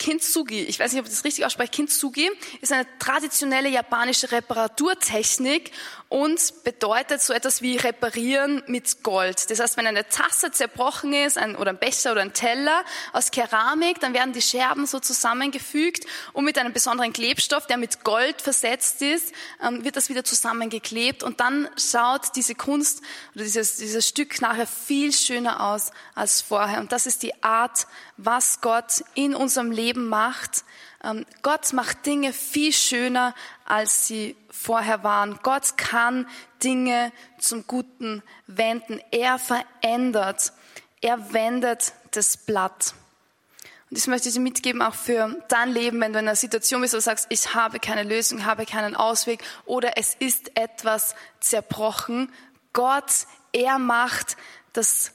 Kintsugi. 0.00 0.62
Ich 0.62 0.80
weiß 0.80 0.92
nicht, 0.92 1.00
ob 1.00 1.06
ich 1.06 1.12
das 1.12 1.24
richtig 1.24 1.44
ausspreche. 1.44 1.70
Kintsugi 1.70 2.30
ist 2.62 2.72
eine 2.72 2.86
traditionelle 2.98 3.68
japanische 3.68 4.32
Reparaturtechnik 4.32 5.72
und 6.08 6.64
bedeutet 6.64 7.20
so 7.20 7.32
etwas 7.32 7.62
wie 7.62 7.76
reparieren 7.76 8.62
mit 8.66 9.04
Gold. 9.04 9.48
Das 9.48 9.60
heißt, 9.60 9.76
wenn 9.76 9.86
eine 9.86 10.08
Tasse 10.08 10.50
zerbrochen 10.50 11.12
ist, 11.12 11.38
ein, 11.38 11.54
oder 11.54 11.70
ein 11.70 11.78
Becher 11.78 12.12
oder 12.12 12.22
ein 12.22 12.32
Teller 12.32 12.82
aus 13.12 13.30
Keramik, 13.30 14.00
dann 14.00 14.14
werden 14.14 14.32
die 14.32 14.42
Scherben 14.42 14.86
so 14.86 14.98
zusammengefügt 14.98 16.06
und 16.32 16.46
mit 16.46 16.58
einem 16.58 16.72
besonderen 16.72 17.12
Klebstoff, 17.12 17.66
der 17.66 17.76
mit 17.76 18.02
Gold 18.02 18.42
versetzt 18.42 19.02
ist, 19.02 19.32
ähm, 19.62 19.84
wird 19.84 19.96
das 19.96 20.08
wieder 20.08 20.24
zusammengeklebt 20.24 21.22
und 21.22 21.40
dann 21.40 21.68
schaut 21.76 22.34
diese 22.34 22.54
Kunst 22.54 23.02
oder 23.34 23.44
dieses, 23.44 23.76
dieses 23.76 24.08
Stück 24.08 24.40
nachher 24.40 24.66
viel 24.66 25.12
schöner 25.12 25.64
aus 25.64 25.92
als 26.14 26.40
vorher. 26.40 26.80
Und 26.80 26.90
das 26.90 27.06
ist 27.06 27.22
die 27.22 27.44
Art, 27.44 27.86
was 28.24 28.60
Gott 28.60 29.04
in 29.14 29.34
unserem 29.34 29.70
Leben 29.70 30.08
macht. 30.08 30.64
Ähm, 31.02 31.24
Gott 31.42 31.72
macht 31.72 32.04
Dinge 32.06 32.32
viel 32.32 32.72
schöner, 32.72 33.34
als 33.64 34.06
sie 34.06 34.36
vorher 34.50 35.02
waren. 35.02 35.38
Gott 35.42 35.76
kann 35.76 36.28
Dinge 36.62 37.12
zum 37.38 37.66
Guten 37.66 38.22
wenden. 38.46 39.00
Er 39.10 39.38
verändert. 39.38 40.52
Er 41.00 41.32
wendet 41.32 41.94
das 42.10 42.36
Blatt. 42.36 42.94
Und 43.88 43.98
das 43.98 44.06
möchte 44.06 44.28
ich 44.28 44.34
dir 44.34 44.40
mitgeben, 44.40 44.82
auch 44.82 44.94
für 44.94 45.42
dein 45.48 45.70
Leben, 45.70 46.00
wenn 46.00 46.12
du 46.12 46.20
in 46.20 46.28
einer 46.28 46.36
Situation 46.36 46.80
bist, 46.80 46.92
wo 46.92 46.98
du 46.98 47.02
sagst, 47.02 47.26
ich 47.30 47.54
habe 47.54 47.80
keine 47.80 48.04
Lösung, 48.04 48.44
habe 48.44 48.64
keinen 48.66 48.94
Ausweg 48.94 49.42
oder 49.64 49.96
es 49.96 50.14
ist 50.14 50.56
etwas 50.56 51.16
zerbrochen. 51.40 52.32
Gott, 52.72 53.26
er 53.52 53.78
macht 53.78 54.36
das, 54.74 55.12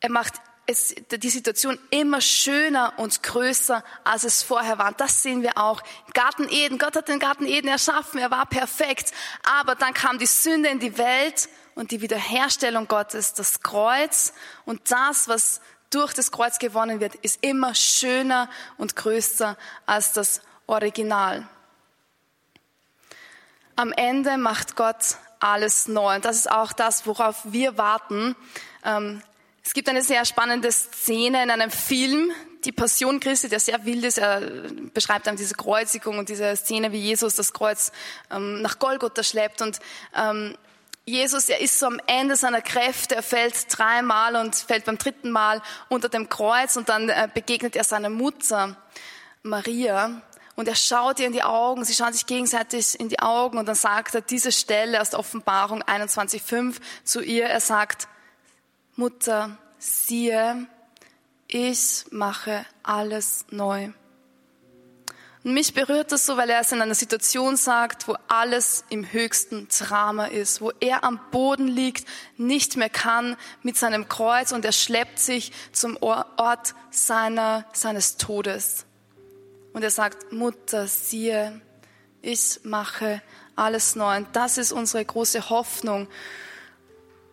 er 0.00 0.10
macht 0.10 0.34
es, 0.66 0.94
die 1.10 1.30
Situation 1.30 1.78
immer 1.90 2.20
schöner 2.20 2.92
und 2.96 3.22
größer, 3.22 3.84
als 4.04 4.24
es 4.24 4.42
vorher 4.42 4.78
war. 4.78 4.92
Das 4.92 5.22
sehen 5.22 5.42
wir 5.42 5.58
auch. 5.58 5.82
Garten 6.14 6.48
Eden, 6.48 6.78
Gott 6.78 6.96
hat 6.96 7.08
den 7.08 7.18
Garten 7.18 7.46
Eden 7.46 7.68
erschaffen, 7.68 8.20
er 8.20 8.30
war 8.30 8.46
perfekt. 8.46 9.12
Aber 9.42 9.74
dann 9.74 9.92
kam 9.94 10.18
die 10.18 10.26
Sünde 10.26 10.68
in 10.68 10.78
die 10.78 10.98
Welt 10.98 11.48
und 11.74 11.90
die 11.90 12.00
Wiederherstellung 12.00 12.86
Gottes, 12.86 13.34
das 13.34 13.60
Kreuz 13.60 14.32
und 14.64 14.90
das, 14.90 15.28
was 15.28 15.60
durch 15.90 16.14
das 16.14 16.30
Kreuz 16.30 16.58
gewonnen 16.58 17.00
wird, 17.00 17.14
ist 17.16 17.42
immer 17.42 17.74
schöner 17.74 18.48
und 18.78 18.96
größer 18.96 19.56
als 19.84 20.12
das 20.12 20.40
Original. 20.66 21.46
Am 23.76 23.92
Ende 23.92 24.36
macht 24.38 24.76
Gott 24.76 25.16
alles 25.40 25.88
neu. 25.88 26.14
Und 26.14 26.24
das 26.24 26.36
ist 26.36 26.50
auch 26.50 26.72
das, 26.72 27.06
worauf 27.06 27.40
wir 27.44 27.76
warten. 27.76 28.36
Ähm, 28.84 29.22
es 29.64 29.74
gibt 29.74 29.88
eine 29.88 30.02
sehr 30.02 30.24
spannende 30.24 30.72
Szene 30.72 31.42
in 31.42 31.50
einem 31.50 31.70
Film, 31.70 32.32
die 32.64 32.72
Passion 32.72 33.20
Christi, 33.20 33.48
der 33.48 33.60
sehr 33.60 33.84
wild 33.84 34.04
ist. 34.04 34.18
Er 34.18 34.40
beschreibt 34.92 35.26
dann 35.26 35.36
diese 35.36 35.54
Kreuzigung 35.54 36.18
und 36.18 36.28
diese 36.28 36.56
Szene, 36.56 36.92
wie 36.92 36.98
Jesus 36.98 37.36
das 37.36 37.52
Kreuz 37.52 37.92
ähm, 38.30 38.60
nach 38.62 38.78
Golgotha 38.78 39.22
schleppt. 39.22 39.62
Und 39.62 39.78
ähm, 40.16 40.56
Jesus, 41.04 41.48
er 41.48 41.60
ist 41.60 41.78
so 41.78 41.86
am 41.86 42.00
Ende 42.06 42.36
seiner 42.36 42.60
Kräfte, 42.60 43.14
er 43.14 43.22
fällt 43.22 43.66
dreimal 43.68 44.36
und 44.36 44.54
fällt 44.54 44.84
beim 44.84 44.98
dritten 44.98 45.30
Mal 45.30 45.62
unter 45.88 46.08
dem 46.08 46.28
Kreuz 46.28 46.76
und 46.76 46.88
dann 46.88 47.08
äh, 47.08 47.28
begegnet 47.32 47.76
er 47.76 47.84
seiner 47.84 48.10
Mutter, 48.10 48.76
Maria. 49.42 50.22
Und 50.54 50.68
er 50.68 50.76
schaut 50.76 51.18
ihr 51.18 51.26
in 51.26 51.32
die 51.32 51.42
Augen, 51.42 51.84
sie 51.84 51.94
schauen 51.94 52.12
sich 52.12 52.26
gegenseitig 52.26 53.00
in 53.00 53.08
die 53.08 53.20
Augen 53.20 53.58
und 53.58 53.66
dann 53.66 53.74
sagt 53.74 54.14
er 54.14 54.20
diese 54.20 54.52
Stelle 54.52 55.00
aus 55.00 55.10
der 55.10 55.18
Offenbarung 55.18 55.82
21.5 55.82 56.76
zu 57.04 57.20
ihr, 57.20 57.46
er 57.46 57.60
sagt, 57.60 58.06
Mutter, 58.96 59.56
siehe, 59.78 60.66
ich 61.48 62.04
mache 62.10 62.66
alles 62.82 63.46
neu. 63.50 63.90
Und 65.44 65.54
mich 65.54 65.74
berührt 65.74 66.12
das 66.12 66.24
so, 66.24 66.36
weil 66.36 66.50
er 66.50 66.60
es 66.60 66.70
in 66.72 66.80
einer 66.80 66.94
Situation 66.94 67.56
sagt, 67.56 68.06
wo 68.06 68.16
alles 68.28 68.84
im 68.90 69.10
höchsten 69.10 69.66
Drama 69.68 70.26
ist, 70.26 70.60
wo 70.60 70.72
er 70.78 71.02
am 71.04 71.18
Boden 71.30 71.66
liegt, 71.66 72.06
nicht 72.36 72.76
mehr 72.76 72.90
kann 72.90 73.36
mit 73.62 73.76
seinem 73.76 74.08
Kreuz 74.08 74.52
und 74.52 74.64
er 74.64 74.72
schleppt 74.72 75.18
sich 75.18 75.52
zum 75.72 75.96
Ort 76.00 76.74
seiner, 76.90 77.64
seines 77.72 78.18
Todes. 78.18 78.86
Und 79.72 79.82
er 79.82 79.90
sagt, 79.90 80.32
Mutter, 80.32 80.86
siehe, 80.86 81.60
ich 82.20 82.60
mache 82.62 83.20
alles 83.56 83.96
neu. 83.96 84.18
Und 84.18 84.28
das 84.34 84.58
ist 84.58 84.70
unsere 84.70 85.04
große 85.04 85.50
Hoffnung. 85.50 86.08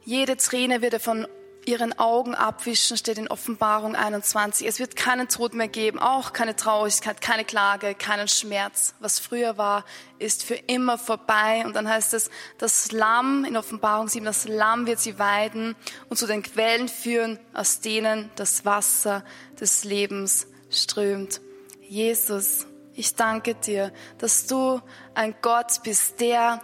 Jede 0.04 0.38
Träne 0.38 0.82
wird 0.82 0.94
er 0.94 1.00
von 1.00 1.28
ihren 1.70 1.98
Augen 2.00 2.34
abwischen, 2.34 2.98
steht 2.98 3.20
in 3.20 3.28
Offenbarung 3.28 3.96
21. 3.96 4.68
Es 4.68 4.80
wird 4.80 4.96
keinen 4.96 5.30
Tod 5.30 5.54
mehr 5.54 5.68
geben, 5.68 6.00
auch 6.00 6.34
keine 6.34 6.56
Traurigkeit, 6.56 7.22
keine 7.22 7.46
Klage, 7.46 7.94
keinen 7.94 8.28
Schmerz. 8.28 8.96
Was 9.00 9.20
früher 9.20 9.60
war, 9.60 9.86
ist 10.18 10.44
für 10.44 10.56
immer 10.56 10.98
vorbei. 10.98 11.64
Und 11.66 11.76
dann 11.76 11.88
heißt 11.88 12.16
es, 12.16 12.32
das 12.58 12.92
Lamm 12.92 13.46
in 13.46 13.56
Offenbarung 13.56 14.08
7, 14.08 14.26
das 14.26 14.48
Lamm 14.48 14.88
wird 14.88 15.00
sie 15.00 15.20
weiden 15.20 15.76
und 16.10 16.18
zu 16.18 16.26
den 16.26 16.42
Quellen 16.42 16.88
führen, 16.88 17.38
aus 17.54 17.82
denen 17.82 18.32
das 18.36 18.66
Wasser 18.66 19.24
des 19.60 19.84
Lebens 19.84 20.48
strömt. 20.72 21.40
Jesus, 21.88 22.66
ich 22.96 23.14
danke 23.14 23.54
dir, 23.54 23.94
dass 24.18 24.48
du 24.48 24.82
ein 25.14 25.36
Gott 25.44 25.84
bist, 25.84 26.20
der 26.20 26.62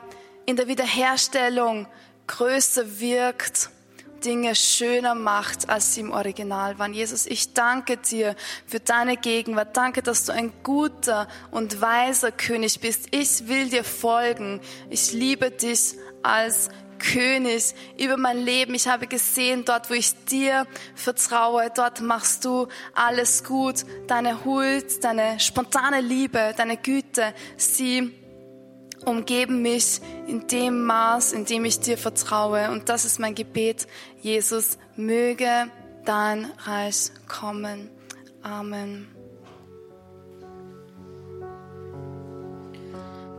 in 0.47 0.55
der 0.55 0.67
Wiederherstellung 0.67 1.87
größer 2.25 2.99
wirkt 2.99 3.69
Dinge 4.25 4.55
schöner 4.55 5.13
macht, 5.13 5.69
als 5.69 5.93
sie 5.93 6.01
im 6.01 6.11
Original 6.11 6.79
waren. 6.79 6.93
Jesus, 6.93 7.27
ich 7.27 7.53
danke 7.53 7.97
dir 7.97 8.35
für 8.65 8.79
deine 8.79 9.17
Gegenwart. 9.17 9.77
Danke, 9.77 10.01
dass 10.01 10.25
du 10.25 10.31
ein 10.31 10.51
guter 10.63 11.27
und 11.51 11.79
weiser 11.79 12.31
König 12.31 12.79
bist. 12.79 13.07
Ich 13.11 13.47
will 13.47 13.69
dir 13.69 13.83
folgen. 13.83 14.61
Ich 14.89 15.13
liebe 15.13 15.51
dich 15.51 15.95
als 16.23 16.69
König 16.97 17.75
über 17.99 18.17
mein 18.17 18.39
Leben. 18.39 18.73
Ich 18.73 18.87
habe 18.87 19.05
gesehen, 19.05 19.63
dort, 19.63 19.91
wo 19.91 19.93
ich 19.93 20.15
dir 20.25 20.65
vertraue, 20.95 21.71
dort 21.75 22.01
machst 22.01 22.45
du 22.45 22.67
alles 22.95 23.43
gut. 23.43 23.85
Deine 24.07 24.43
Huld, 24.43 25.03
deine 25.03 25.39
spontane 25.39 26.01
Liebe, 26.01 26.55
deine 26.57 26.77
Güte, 26.77 27.35
sie 27.57 28.11
umgeben 29.05 29.61
mich 29.61 30.01
in 30.27 30.47
dem 30.47 30.83
Maß, 30.83 31.33
in 31.33 31.45
dem 31.45 31.65
ich 31.65 31.79
dir 31.79 31.97
vertraue. 31.97 32.71
Und 32.71 32.89
das 32.89 33.05
ist 33.05 33.19
mein 33.19 33.35
Gebet, 33.35 33.87
Jesus, 34.21 34.77
möge 34.95 35.67
dein 36.05 36.51
Reich 36.65 37.11
kommen. 37.27 37.89
Amen. 38.41 39.07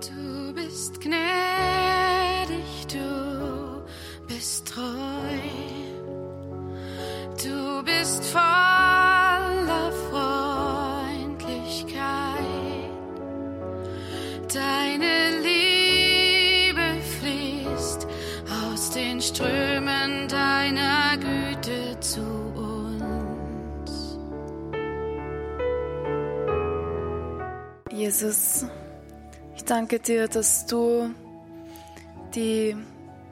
Du 0.00 0.52
bist 0.54 1.00
gnädig, 1.00 1.16
du 2.88 3.84
bist 4.26 4.68
treu, 4.68 4.82
du 7.42 7.82
bist 7.84 8.24
voller 8.24 8.75
Jesus, 28.18 28.64
ich 29.56 29.64
danke 29.64 30.00
dir, 30.00 30.26
dass 30.26 30.64
du 30.64 31.10
die 32.34 32.74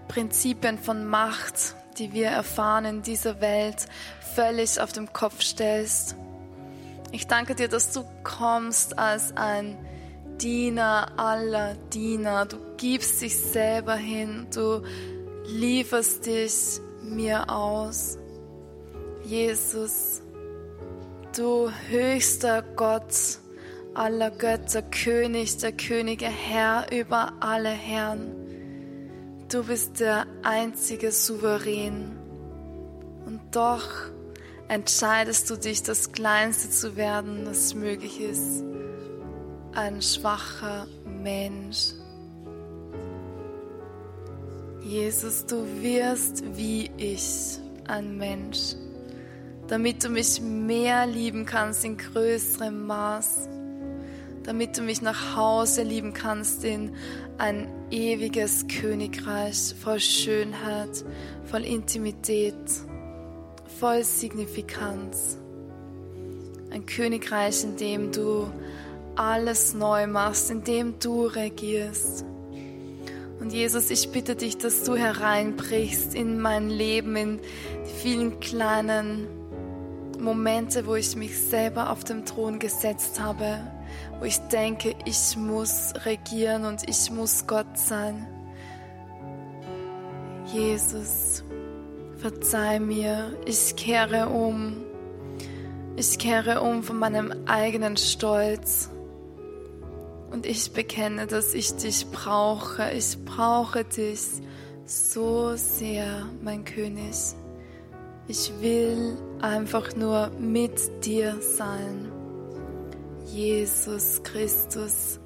Prinzipien 0.09 0.77
von 0.77 1.07
Macht, 1.07 1.75
die 1.97 2.13
wir 2.13 2.27
erfahren 2.27 2.85
in 2.85 3.01
dieser 3.01 3.41
Welt, 3.41 3.87
völlig 4.35 4.79
auf 4.79 4.93
den 4.93 5.11
Kopf 5.11 5.41
stellst. 5.41 6.17
Ich 7.13 7.27
danke 7.27 7.55
dir, 7.55 7.69
dass 7.69 7.93
du 7.93 8.05
kommst 8.25 8.99
als 8.99 9.35
ein 9.39 9.79
Diener 10.39 11.19
aller 11.19 11.77
Diener. 11.95 12.45
Du 12.45 12.59
gibst 12.77 13.23
dich 13.23 13.39
selber 13.39 13.97
hin. 13.97 14.49
Du 14.53 14.83
lieferst 15.47 16.27
dich 16.27 16.79
mir 17.03 17.49
aus. 17.49 18.19
Jesus, 19.25 20.21
du 21.35 21.71
höchster 21.89 22.61
Gott 22.61 23.39
aller 23.95 24.31
Götter, 24.31 24.83
König 24.83 25.59
der 25.59 25.73
Könige, 25.73 26.27
Herr 26.27 26.87
über 26.93 27.33
alle 27.41 27.71
Herren. 27.71 28.33
Du 29.51 29.65
bist 29.65 30.01
der 30.01 30.27
einzige 30.43 31.13
Souverän. 31.13 32.19
Und 33.27 33.41
doch 33.53 33.89
entscheidest 34.69 35.51
du 35.51 35.57
dich, 35.57 35.83
das 35.83 36.13
Kleinste 36.13 36.71
zu 36.71 36.97
werden, 36.97 37.47
was 37.47 37.75
möglich 37.75 38.21
ist 38.21 38.65
ein 39.75 40.01
schwacher 40.01 40.87
Mensch. 41.05 41.95
Jesus, 44.83 45.47
du 45.47 45.67
wirst 45.83 46.45
wie 46.57 46.91
ich 46.97 47.59
ein 47.89 48.17
Mensch. 48.17 48.77
damit 49.67 50.05
du 50.05 50.11
mich 50.11 50.43
mehr 50.43 51.07
lieben 51.07 51.47
kannst 51.47 51.87
in 51.87 51.97
größerem 51.97 52.87
Maß, 52.87 53.49
damit 54.45 54.77
du 54.77 54.83
mich 54.83 55.03
nach 55.03 55.37
Hause 55.37 55.83
lieben 55.83 56.13
kannst 56.13 56.65
in 56.65 56.93
ein 57.39 57.67
ewiges 57.91 58.67
Königreich 58.69 59.75
voll 59.83 60.01
Schönheit, 60.01 61.05
voll 61.45 61.65
Intimität, 61.65 62.55
voll 63.81 64.05
Signifikanz. 64.05 65.39
Ein 66.71 66.87
Königreich, 66.87 67.65
in 67.65 67.77
dem 67.77 68.13
du 68.13 68.51
alles 69.17 69.75
neu 69.75 70.07
machst, 70.07 70.51
in 70.51 70.65
dem 70.65 70.99
du 70.99 71.27
regierst. 71.27 72.25
Und 73.41 73.53
Jesus, 73.53 73.91
ich 73.91 74.11
bitte 74.11 74.37
dich, 74.37 74.59
dass 74.59 74.85
du 74.85 74.97
hereinbrichst 74.97 76.15
in 76.15 76.41
mein 76.41 76.71
Leben, 76.71 77.17
in 77.17 77.41
die 77.87 78.01
vielen 78.03 78.41
kleinen 78.41 79.27
Momente, 80.19 80.87
wo 80.87 80.95
ich 80.95 81.15
mich 81.17 81.39
selber 81.39 81.91
auf 81.91 82.05
dem 82.05 82.25
Thron 82.25 82.59
gesetzt 82.59 83.21
habe, 83.21 83.61
wo 84.19 84.25
ich 84.25 84.39
denke, 84.49 84.95
ich 85.05 85.37
muss 85.37 85.93
regieren 86.05 86.65
und 86.65 86.89
ich 86.89 87.11
muss 87.11 87.47
Gott 87.47 87.79
sein. 87.79 88.27
Jesus, 90.53 91.43
verzeih 92.17 92.81
mir, 92.81 93.37
ich 93.45 93.77
kehre 93.77 94.29
um. 94.29 94.77
Ich 95.97 96.19
kehre 96.19 96.61
um 96.61 96.83
von 96.83 96.99
meinem 96.99 97.33
eigenen 97.47 97.97
Stolz. 97.97 98.91
Und 100.31 100.47
ich 100.47 100.73
bekenne, 100.73 101.27
dass 101.27 101.55
ich 101.55 101.77
dich 101.77 102.07
brauche. 102.11 102.91
Ich 102.93 103.25
brauche 103.25 103.85
dich 103.85 104.21
so 104.85 105.55
sehr, 105.55 106.27
mein 106.43 106.65
König. 106.65 107.15
Ich 108.27 108.53
will 108.61 109.17
einfach 109.41 109.95
nur 109.95 110.31
mit 110.39 111.05
dir 111.05 111.37
sein. 111.41 112.11
Jesus 113.35 114.23
Christus, 114.23 115.19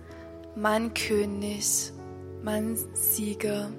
mein 0.57 0.95
König, 0.95 1.93
mein 2.43 2.75
Sieger. 2.95 3.71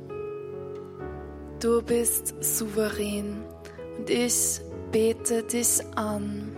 Du 1.60 1.82
bist 1.82 2.36
souverän 2.39 3.44
und 3.98 4.08
ich 4.08 4.62
bete 4.92 5.42
dich 5.42 5.82
an. 5.96 6.49